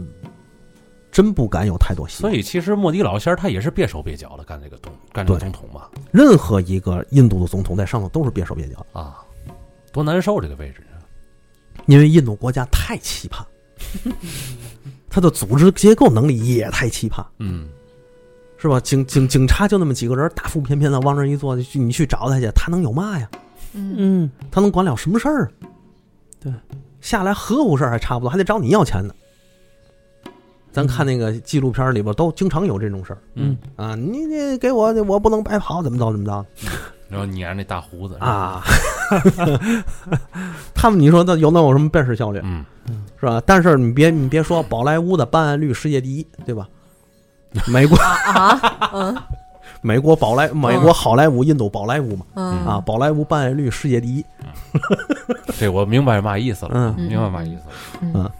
[1.16, 2.30] 真不敢有太多希望。
[2.30, 9.16] 所以其实莫迪老仙儿他也是别手别脚的干这个总干这个总统嘛，任何一个印度的总统在上头都是别手别脚，啊，
[9.90, 11.00] 多难受这个位置啊。
[11.86, 13.42] 因为印度国家太奇葩，
[15.08, 17.66] 他的组织结构能力也太奇葩，嗯，
[18.58, 18.78] 是吧？
[18.78, 23.26] 警警警察就那么几个人，大腹便便的往那儿一坐，你去找他去，他能有嘛呀？
[23.72, 25.50] 嗯嗯，他能管了什么事儿？
[26.38, 26.52] 对，
[27.00, 29.14] 下来合乎事儿还差不多，还得找你要钱呢。
[30.76, 33.94] 咱看那个纪录片里边都经常有这种事儿嗯，啊！
[33.94, 36.44] 你你给我，我不能白跑，怎么着怎么着
[37.08, 38.60] 然后撵着那大胡子，啊？
[40.74, 42.62] 他们你说那有能有什么办事效率嗯，
[43.18, 43.40] 是吧？
[43.46, 46.68] 但是你别你别说宝莱坞的办案率世界第一，对吧？
[47.66, 48.60] 美国啊，
[48.92, 49.16] 嗯
[49.80, 54.22] 美国宝莱美国好莱坞印度宝莱坞嘛嗯啊，宝莱坞办案率世界第一。
[55.58, 58.10] 这我明白嘛意思了，嗯明白嘛意思了。
[58.14, 58.30] 嗯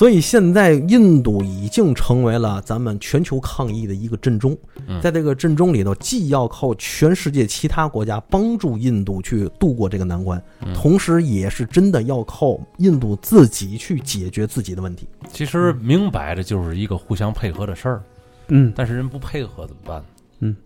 [0.00, 4.98] 所以现在印度已经成为了咱们全球抗疫的一个阵中，嗯。
[4.98, 10.72] 在这个阵中里头，既要靠全世界其他国家帮助印度去度过这个难关，嗯。
[10.72, 15.06] 同时也是真的要靠印度自己去解决自己的问题。
[15.30, 18.02] 其实明摆着就是一个互相配合的事儿，
[18.48, 20.02] 嗯，但是人不配合怎么办？
[20.38, 20.56] 嗯，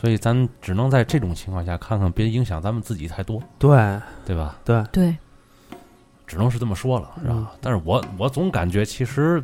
[0.00, 3.76] 所以咱只能在这种情况下看看，别影响咱们自己太多，对。
[4.24, 4.56] 对吧？
[4.64, 5.16] 对，对，
[6.34, 7.34] 只能是这么说了，是吧？
[7.36, 7.46] 嗯。
[7.60, 9.40] 但是我我总感觉，其实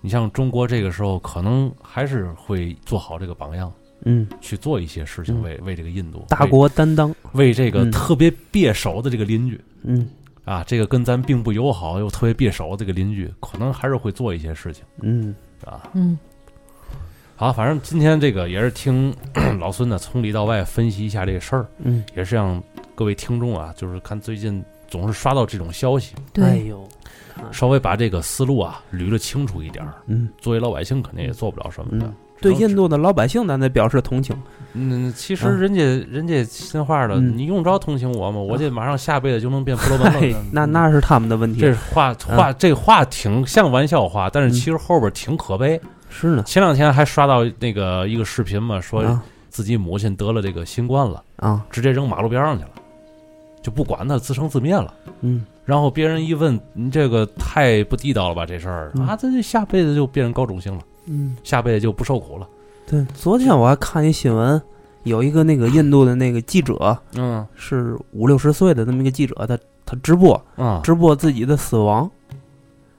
[0.00, 3.72] 你像中国这个时候，可能还是会做好这个榜样，
[4.04, 5.42] 嗯，去做一些事情，嗯。
[5.42, 7.90] 为为这个印度大国担当，为为这个嗯。
[7.92, 9.60] 特别别手的这个邻居。
[9.84, 10.08] 嗯。
[10.44, 15.32] 啊，这个跟咱并不友好又特别别手的这个邻居，可能还是会做一些事情，嗯。
[15.60, 15.88] 是吧？
[15.94, 16.18] 嗯。
[17.36, 19.14] 好，反正今天这个也是听
[19.58, 22.62] 老孙呢从里到外分析一下这个事儿，嗯，也是让
[22.94, 26.86] 各位听众啊，就是看最近总是刷到这种消息，哎对，呦，
[27.52, 29.94] 稍微把这个思路啊捋得清楚一点儿。
[30.06, 32.14] 嗯作为老百姓肯定也做不了什么的嗯。
[32.42, 34.34] 对印度的老百姓，咱得表示同情。
[34.72, 38.40] 嗯，其实啊人家、人家心话了，嗯你用着同情我吗？
[38.40, 40.34] 我这马上下辈子就能变婆罗门。
[40.50, 41.60] 那那是他们的问题。
[41.60, 45.78] 这话话这话挺像玩笑话，但是嗯其实后边挺可悲。
[46.08, 52.70] 是呢，前两天还刷到那个一个视频嘛，说啊自己母亲得了这个新冠了，啊，直接扔马路边上去了，
[53.62, 54.94] 就不管他，自生自灭了。
[55.20, 58.44] 嗯然后别人一问，你这个太不地道了吧？
[58.44, 62.48] 这事儿嗯啊，这就下辈子就变成高种姓了，嗯，下辈子就不受苦了。
[62.88, 63.04] 对。
[63.14, 64.60] 昨天我还看一新闻，
[65.04, 69.56] 有一个那个印度的那个记者，嗯是五六十岁的那么一个记者，他
[69.86, 72.10] 他直播啊，直播自己的死亡，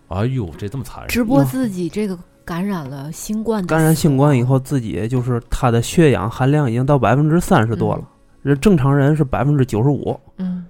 [0.07, 1.09] 哎呦，这这么残忍！
[1.09, 8.03] 直播自己这个感染了新冠感染新冠以后，自己就是他的血氧含量已经到百分之三十多了，
[8.41, 10.65] 人正常人是百分之九十五，嗯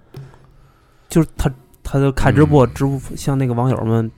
[1.09, 1.51] 就是他
[1.83, 4.09] 他就开直播，嗯直播向那个网友们，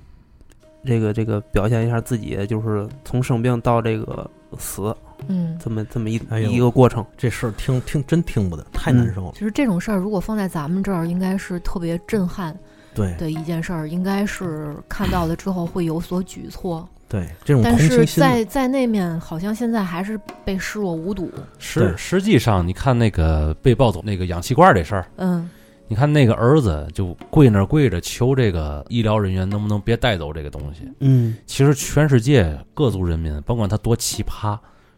[0.85, 4.95] 这个这个表现一下自己就是从生病到这个死
[5.27, 7.05] 嗯，这么这么一、哎呦一个过程。
[7.17, 9.31] 这事儿听听真听不得，太难受了。
[9.33, 12.57] 其实这种事儿如果放在咱们这儿，应该是特别震撼
[12.93, 16.87] 对的一件事儿，应该是看到了之后会有所举措。
[17.13, 21.31] 对，这种同但是心，在在那面，好像现在还是被视若无睹。
[21.59, 25.47] 实对实际上，你看那个被抱走那个氧气罐这事儿，嗯
[25.87, 30.91] 你看那个儿子就跪那儿跪着求这个医疗人员能不能别带走这个东西。
[31.01, 34.57] 嗯其实全世界各族人民，甭管他多奇葩，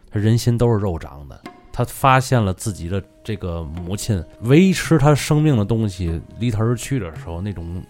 [0.09, 1.37] 他人心都是肉长的。
[1.73, 7.83] 他发现了自己的这个母亲维持他生命的东西离他而去的时候，那种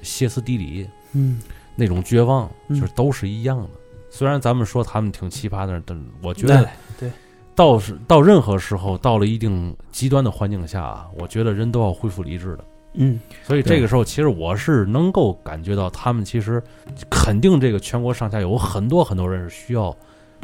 [0.00, 1.40] 歇斯底里、嗯
[1.76, 3.70] 那种绝望，嗯就是都是一样的。
[4.10, 6.68] 虽然咱们说他们挺奇葩的，但我觉得
[6.98, 7.10] 对，
[7.54, 12.64] 到是到任何时候，到了一定极端的环境下啊，我觉得人都要恢复理智的。
[12.94, 16.62] 嗯所以这个时候，其实我是能够感觉到，他们其实
[17.10, 19.96] 肯定这个全国上下有很多很多人是需要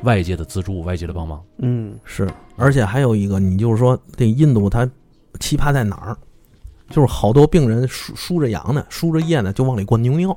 [0.04, 1.44] 外界的资助、外界的帮忙。
[1.58, 2.26] 嗯是，
[2.56, 4.88] 而且还有一个，你就是说这印度它
[5.40, 6.16] 奇葩在哪儿？
[6.88, 10.34] 就是好多病人输输着氧呢，输着液呢，就往里灌牛尿，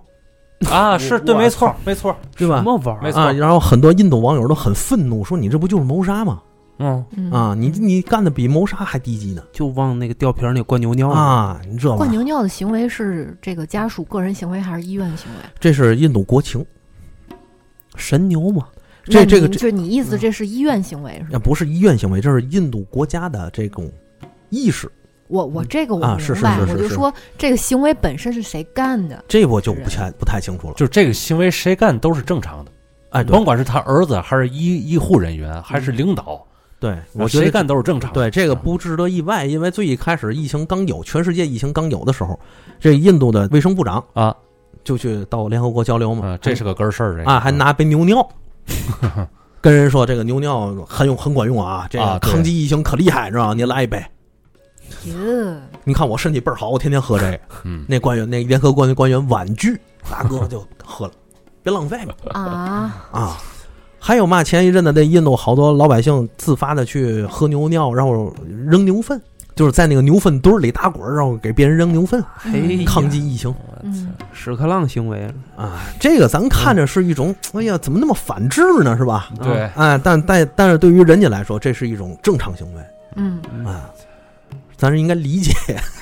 [0.69, 2.15] 啊，是对没错没错。
[2.35, 2.63] 对吧什？
[2.63, 3.01] 么玩儿？
[3.01, 6.41] 没错啊，然后很多印度网友都很愤怒，说你这不就是谋杀吗？
[6.83, 9.43] 嗯，嗯啊，你你干的比谋杀还低级呢！
[9.51, 11.09] 就往那个吊瓶里灌牛尿。
[11.09, 11.97] 啊，你知道吗？
[11.97, 15.49] 灌牛尿的行为是这个家属个人行为还是医院行为？
[15.59, 16.65] 这是印度国情，
[17.95, 18.67] 神牛嘛？
[19.03, 21.37] 这这个这就是你意思，这是医院行为是吧？
[21.37, 23.91] 啊不是医院行为，这是印度国家的这种
[24.49, 24.91] 意识，
[25.31, 29.23] 我我这个我啊是明白，是是我就说这个行为本身是谁干的？
[29.27, 30.73] 这我就不太不太清楚了。
[30.73, 32.71] 就是这个行为谁干都是正常的，
[33.11, 36.45] 哎，甭管是他儿子还是医医护人员还是领导，
[36.79, 38.21] 对，我觉得谁干都是正常的。
[38.21, 42.37] 对这个不值得意外，因为最一开始疫情刚有，全世界疫情刚有的时候，
[42.79, 44.35] 这印度的卫生部长啊
[44.83, 47.17] 就去到联合国交流嘛啊，，这是个根儿事儿。
[47.17, 48.27] 这个啊，还拿杯牛尿，
[49.61, 53.53] 跟人说这个牛尿很用很管用啊，这个抗击疫情可厉害，知道吗？
[53.53, 54.03] 您来一杯。
[55.05, 57.39] 哟，你看我身体倍儿好，我天天喝这个。
[57.63, 59.79] 嗯，那官员，那联合国官员婉拒，
[60.09, 61.13] 大哥就喝了，
[61.63, 63.37] 别浪费嘛啊，啊！
[63.99, 64.43] 还有嘛？
[64.43, 68.33] 前一阵子那印度好多老百姓自发的去喝牛尿，然后
[68.67, 69.21] 扔牛粪，
[69.55, 75.81] 就是在那个牛粪堆儿里打滚儿，然后给别人扔牛粪，嘿，抗击疫情嗯，屎壳郎行为，啊！
[75.99, 78.97] 这个咱看着是一种，哎呀，怎么那么反智呢？
[78.97, 79.29] 是吧？
[79.39, 82.81] 对，哎，但但但是对于人家来说，这是一种正常行为
[83.15, 83.89] 嗯，啊，
[84.81, 85.53] 咱是应该理解，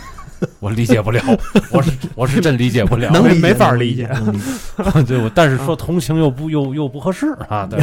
[0.61, 1.21] 我理解不了，
[1.69, 4.09] 我是 我是真理解不了，能理解，没法理解
[5.05, 7.77] 对，我但是说同情又不又又不合适啊，对，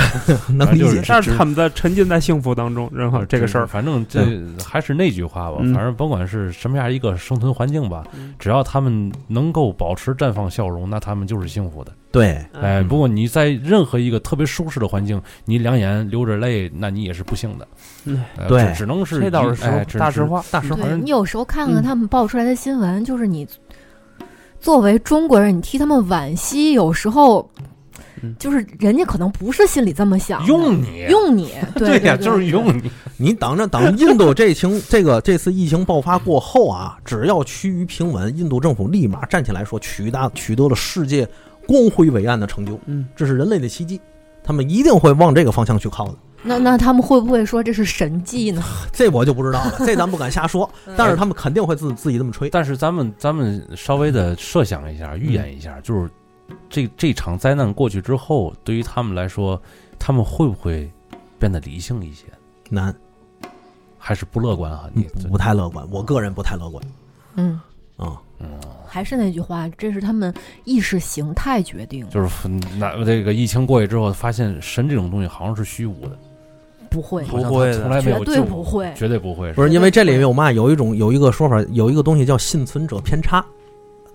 [0.54, 1.02] 能理解。
[1.06, 4.24] 但是他们在沉浸在幸福当中，然后这个事儿，反正这
[4.64, 11.92] 还是那句话吧，嗯反正甭管是什么样一个生存环境吧嗯，只要他们能够保持绽放笑容，那他们就是幸福的。
[12.16, 17.68] 对，哎，不过你在任何一个特别舒适的环境，你两眼流着泪，那你也是不幸的。
[18.48, 18.66] 对。
[18.68, 20.88] 只只能是这倒是哎，实大实话，大实话。
[21.02, 21.82] 你有时候看看嗯。
[21.82, 23.46] 他们爆出来的新闻，就是你
[24.58, 27.46] 作为中国人，你替他们惋惜，有时候
[28.22, 28.34] 嗯。
[28.38, 32.90] 就是人家可能不是心里这么想，用你，用你， 对呀，就是用你。
[33.18, 41.28] 你等着，等印度这情这个这次疫情爆发过后啊，只要趋于平稳，印度政府立马站起来说取得取得了世界
[41.66, 44.00] 光辉伟岸的成就，嗯，这是人类的奇迹，
[44.42, 46.14] 他们一定会往这个方向去靠的。
[46.42, 48.62] 那那他们会不会说这是神迹呢？
[48.92, 52.48] 这我就不知道了， 这咱不敢瞎说，但是他们肯定会自自己这么吹。
[52.48, 56.08] 但是咱们咱们稍微的设想一下，预演一下，就是
[56.70, 59.60] 这这场灾难过去之后，对于他们来说，
[59.98, 60.88] 他们会不会
[61.38, 62.26] 变得理性一些？
[62.68, 62.94] 难，
[63.98, 64.88] 还是不乐观啊？
[64.92, 66.84] 你不太乐观，我个人不太乐观
[67.34, 67.60] 嗯，
[67.96, 68.20] 啊。
[68.38, 68.48] 嗯，
[68.86, 70.32] 还是那句话，这是他们
[70.64, 72.28] 意识形态决定，就是
[72.78, 76.10] 那这个疫情过去之后，发现神这种东西好像是虚无的，
[76.90, 78.92] 不会，不会从来没有绝对不会。
[78.94, 79.50] 绝对不会。
[79.54, 80.52] 不是因为这里面有嘛？
[80.52, 83.42] 有一种有一个说法，有一个东西叫幸存者偏差，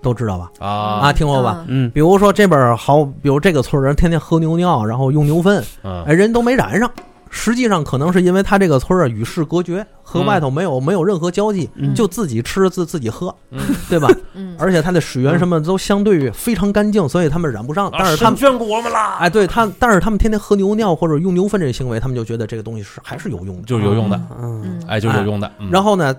[0.04, 0.52] 都知道吧？
[0.60, 1.66] 啊啊，听过吧？
[1.68, 6.92] 嗯嗯，比如说这边好，比如这个村人天天喝牛尿，然后用牛粪，嗯哎，人都没染上。
[7.34, 11.96] 实际上可能是因为他这个村儿啊与世隔绝，和嗯外头没有没有任何交际，嗯。
[11.96, 13.60] 就自己吃自自己喝，嗯。
[13.90, 14.08] 对吧？
[14.34, 17.90] 嗯，而且他的水源什么都相对于非常干净，所以他们染不上。
[17.92, 23.64] 但是他们，啊眷顾我们啦，哎，对他，但是他们天天喝牛尿或者用牛粪这个行为，他们就觉得这个东西是还是有用的。
[23.64, 25.50] 就是有用的，嗯，嗯，哎，就是有用的。
[25.60, 25.70] 嗯。
[25.72, 26.14] 然后呢，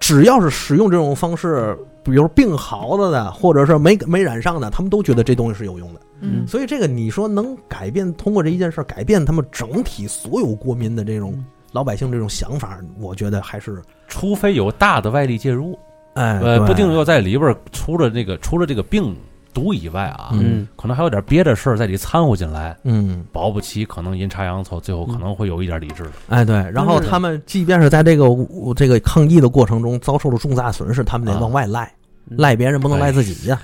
[0.00, 1.76] 只要是使用这种方式，
[2.10, 6.00] 比如病好了的，或者是没没染上的，他们都觉得这东西是有用的。
[6.20, 15.78] 嗯所以这个你说能改变，通过这一件事儿改变他们整体所有国民的这种老百姓这种想法，我觉得还是除非有大的外力介入，
[16.14, 19.14] 哎，呃，不定要在里边儿除了这个除了这个病
[19.54, 26.10] 毒以外啊，嗯可能还有点别的事儿在里掺和进来，嗯，保不齐可能阴差阳错，最后可能会有一点理智的。
[26.28, 28.26] 哎对，然后他们即便是在这个
[28.74, 31.97] 这个抗疫的过程中遭受了重大损失，他们得啊往外赖，嗯
[32.30, 33.60] 赖别人不能赖自己呀，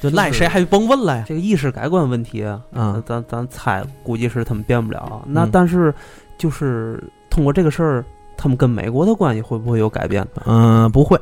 [0.00, 5.22] 就赖谁还甭问了呀这个意识改观问题啊，啊，咱咱猜估计是他们变不了。
[5.26, 5.92] 那嗯但是
[6.38, 8.04] 就是通过这个事儿，
[8.36, 10.26] 他们跟美国的关系会不会有改变？
[10.46, 11.20] 嗯，不会，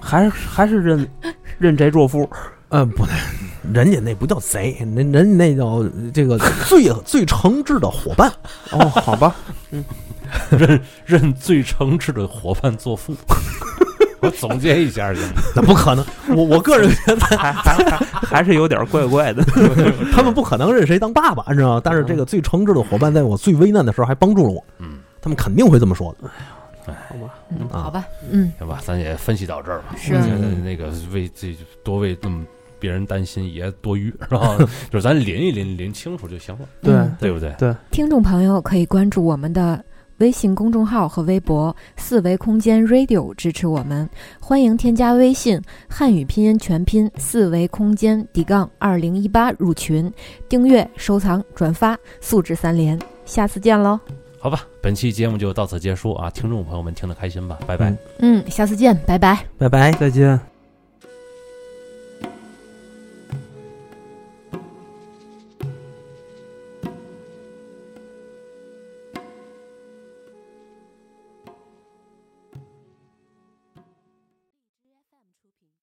[0.00, 1.08] 还是还是认
[1.58, 2.28] 认贼作父？
[2.70, 3.14] 嗯，不对，
[3.72, 6.36] 人家那不叫贼，那人家那叫这个
[6.66, 8.28] 最最诚挚的伙伴。
[8.72, 9.36] 哦，好吧，
[9.70, 9.84] 嗯
[10.50, 13.14] 认认最诚挚的伙伴做父。
[14.24, 15.42] 我总结一下行吗？
[15.54, 16.04] 那不可能，
[16.36, 19.44] 我我个人觉得还还还还是有点怪怪的。
[20.12, 21.80] 他们不可能认谁当爸爸，你知道吗？
[21.84, 26.28] 但是这个最诚挚的伙伴，在我最危难的时候还帮助了我，嗯，他们肯定会这么说的。
[26.86, 29.94] 哎好吧，嗯，啊好吧，嗯，行吧，咱也分析到这儿吧。
[29.96, 30.12] 是
[30.62, 32.44] 那个为这多为那么
[32.78, 34.54] 别人担心也多余，是吧？
[34.90, 37.74] 就是咱领一领，领清楚就行了，对嗯对不对对？
[37.90, 39.82] 听众朋友可以关注我们的
[40.18, 44.08] 微信公众号和微博“四维空间 Radio” 支持我们。
[44.40, 50.12] 欢迎添加微信汉语拼音全拼“四维空间底杠二零一八”入群，
[50.48, 52.98] 订阅、收藏、转发，素质三连。
[53.24, 53.98] 下次见喽！
[54.38, 56.28] 好吧，本期节目就到此结束啊！
[56.30, 57.58] 听众朋友们听得开心吧？
[57.66, 57.90] 拜拜。
[57.90, 57.98] 嗯
[58.42, 59.44] 嗯，下次见，拜拜。
[59.56, 59.90] 拜拜。
[59.92, 60.53] 再见。